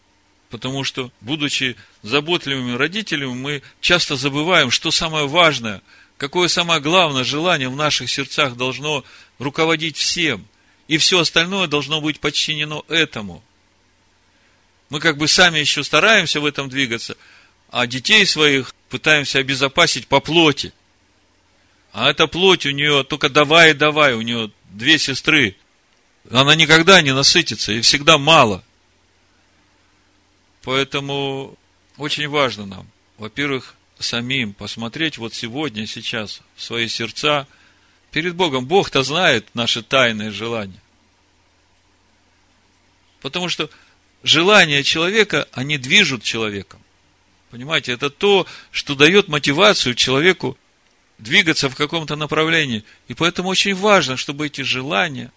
[0.48, 5.82] Потому что, будучи заботливыми родителями, мы часто забываем, что самое важное,
[6.18, 9.02] какое самое главное желание в наших сердцах должно
[9.40, 10.46] руководить всем.
[10.92, 13.42] И все остальное должно быть подчинено этому.
[14.90, 17.16] Мы как бы сами еще стараемся в этом двигаться,
[17.70, 20.72] а детей своих пытаемся обезопасить по плоти–
[21.92, 25.56] а эта плоть у нее только давай и давай, у нее две сестры.
[26.30, 28.64] Она никогда не насытится, и всегда мало.
[30.62, 31.58] Поэтому
[31.98, 32.88] очень важно нам,
[33.18, 37.46] во-первых, самим посмотреть вот сегодня, сейчас в свои сердца
[38.10, 38.66] перед Богом.
[38.66, 40.81] Бог-то знает наши тайные желания.
[43.22, 43.70] Потому что
[44.22, 46.80] желания человека, они движут человеком.
[47.50, 50.58] Понимаете, это то, что дает мотивацию человеку
[51.18, 52.84] двигаться в каком-то направлении.
[53.08, 55.32] И поэтому очень важно, чтобы эти желания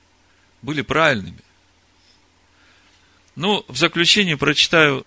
[0.61, 1.39] были правильными.
[3.36, 5.05] Ну, в заключение прочитаю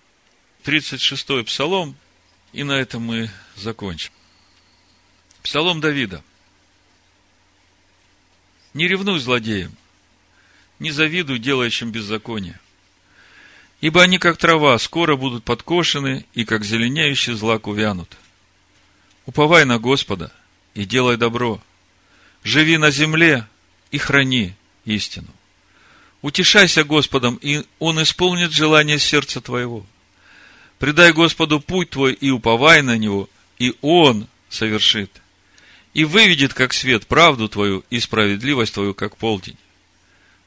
[0.63, 1.95] 36-й псалом,
[2.53, 4.11] и на этом мы закончим.
[5.41, 6.23] Псалом Давида.
[8.73, 9.75] Не ревнуй злодеям,
[10.77, 12.59] не завидуй делающим беззаконие.
[13.81, 18.17] Ибо они, как трава, скоро будут подкошены, и как зеленеющий злак увянут.
[19.25, 20.33] Уповай на Господа,
[20.73, 21.61] и делай добро.
[22.43, 23.47] Живи на земле
[23.91, 24.53] и храни
[24.85, 25.27] истину.
[26.21, 29.85] Утешайся Господом, и Он исполнит желание сердца твоего.
[30.77, 35.21] Предай Господу путь твой и уповай на Него, и Он совершит.
[35.93, 39.57] И выведет, как свет, правду твою и справедливость твою, как полдень.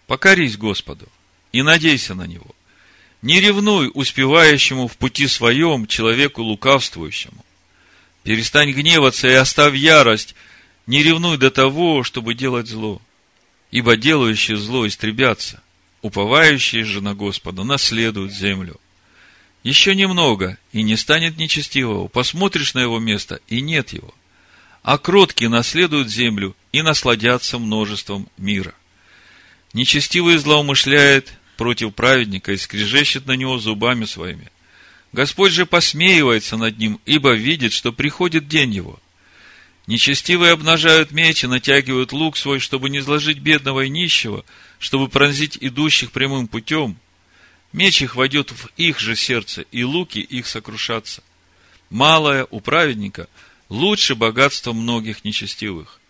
[0.06, 1.08] Покорись Господу
[1.52, 2.54] и надейся на Него.
[3.22, 7.44] Не ревнуй успевающему в пути своем человеку лукавствующему.
[8.24, 10.34] Перестань гневаться и оставь ярость.
[10.88, 13.00] Не ревнуй до того, чтобы делать зло.
[13.70, 15.62] Ибо делающие зло истребятся.
[16.02, 18.80] Уповающие же на Господа наследуют землю.
[19.62, 22.08] Еще немного, и не станет нечестивого.
[22.08, 24.12] Посмотришь на его место, и нет его.
[24.82, 28.74] А кроткие наследуют землю и насладятся множеством мира.
[29.72, 34.50] Нечестивый злоумышляет против праведника и скрежещет на него зубами своими.
[35.12, 38.98] Господь же посмеивается над ним, ибо видит, что приходит день его.
[39.86, 44.44] Нечестивые обнажают меч и натягивают лук свой, чтобы не сложить бедного и нищего,
[44.80, 46.96] чтобы пронзить идущих прямым путем.
[47.72, 51.22] Меч их войдет в их же сердце, и луки их сокрушатся.
[51.90, 53.28] Малое у праведника
[53.68, 56.00] лучше богатства многих нечестивых.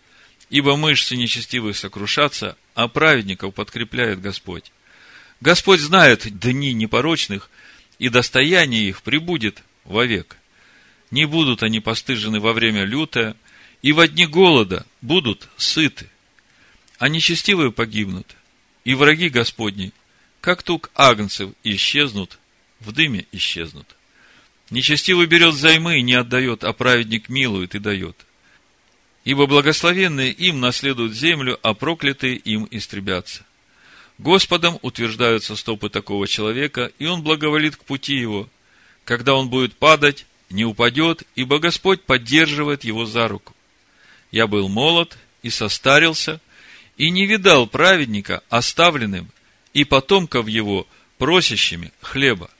[0.48, 4.72] Ибо мышцы нечестивых сокрушатся, а праведников подкрепляет Господь.
[5.42, 7.50] Господь знает дни непорочных,
[7.98, 10.36] и достояние их прибудет вовек.
[11.10, 13.34] Не будут они постыжены во время лютое,
[13.82, 16.08] и во дни голода будут сыты.
[16.98, 18.36] А нечестивые погибнут,
[18.84, 19.92] и враги Господни,
[20.40, 22.38] как тук агнцев, исчезнут,
[22.78, 23.96] в дыме исчезнут.
[24.70, 28.16] Нечестивый берет займы и не отдает, а праведник милует и дает.
[29.24, 33.44] Ибо благословенные им наследуют землю, а проклятые им истребятся.
[34.18, 38.48] Господом утверждаются стопы такого человека, и он благоволит к пути его.
[39.04, 43.54] Когда он будет падать, не упадет, ибо Господь поддерживает его за руку.
[44.30, 46.40] Я был молод и состарился,
[46.96, 49.28] и не видал праведника оставленным,
[49.72, 50.86] и потомков его
[51.18, 52.50] просящими хлеба.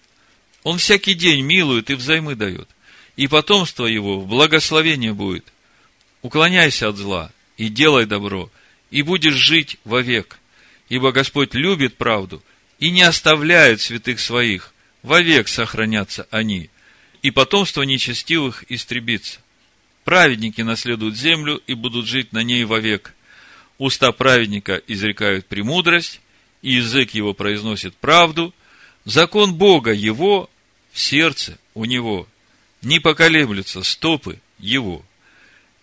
[0.62, 2.68] Он всякий день милует и взаймы дает,
[3.16, 5.52] и потомство его в благословение будет.
[6.22, 8.50] Уклоняйся от зла и делай добро,
[8.90, 10.38] и будешь жить вовек.
[10.92, 12.42] Ибо Господь любит правду
[12.78, 16.68] и не оставляет святых своих, вовек сохранятся они,
[17.22, 19.40] и потомство нечестивых истребится.
[20.04, 23.14] Праведники наследуют землю и будут жить на ней вовек.
[23.78, 26.20] Уста праведника изрекают премудрость,
[26.60, 28.54] и язык его произносит правду.
[29.06, 30.50] Закон Бога его
[30.92, 32.28] в сердце у него.
[32.82, 35.02] Не поколеблются стопы его.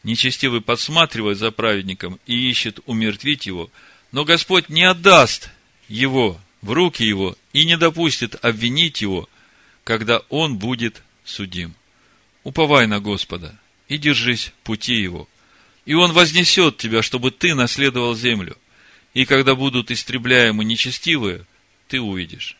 [0.04, 3.72] Нечестивый подсматривает за праведником и ищет умертвить его,
[4.12, 5.50] но Господь не отдаст
[5.88, 9.30] его в руки его и не допустит обвинить его,
[9.84, 11.76] когда он будет судим.
[12.44, 13.58] Уповай на Господа
[13.88, 15.28] и держись пути его.
[15.86, 18.58] И он вознесет тебя, чтобы ты наследовал землю.
[19.14, 21.46] И когда будут истребляемы нечестивые,
[21.88, 22.56] ты увидишь.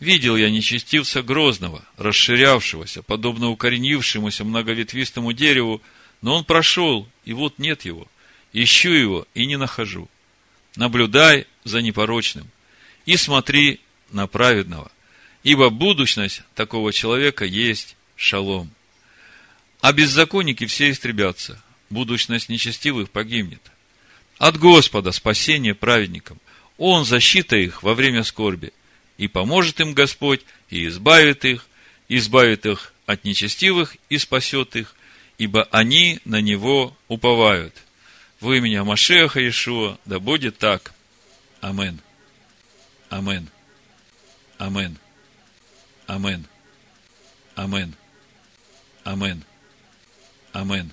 [0.00, 5.82] Видел я нечестивца грозного, расширявшегося, подобно укоренившемуся многоветвистому дереву,
[6.22, 8.06] но он прошел, и вот нет его.
[8.52, 10.08] Ищу его и не нахожу.
[10.76, 12.48] Наблюдай за непорочным
[13.06, 14.90] и смотри на праведного,
[15.42, 18.70] ибо будущность такого человека есть шалом.
[19.80, 23.62] А беззаконники все истребятся, будущность нечестивых погибнет.
[24.38, 26.40] От Господа спасение праведникам.
[26.78, 28.72] Он защита их во время скорби–
[29.18, 31.66] и поможет им Господь, и избавит их,
[32.08, 34.94] избавит их от нечестивых и спасет их,
[35.38, 37.74] ибо они на Него уповают.
[38.40, 40.92] Во имя Машеха Иешуа, да будет так.
[41.60, 42.00] Амен.
[43.08, 43.48] Амен.
[44.58, 44.98] Амен.
[46.06, 46.46] Амен.
[47.54, 47.94] Амен.
[49.04, 49.44] Амен.
[50.52, 50.92] Амен.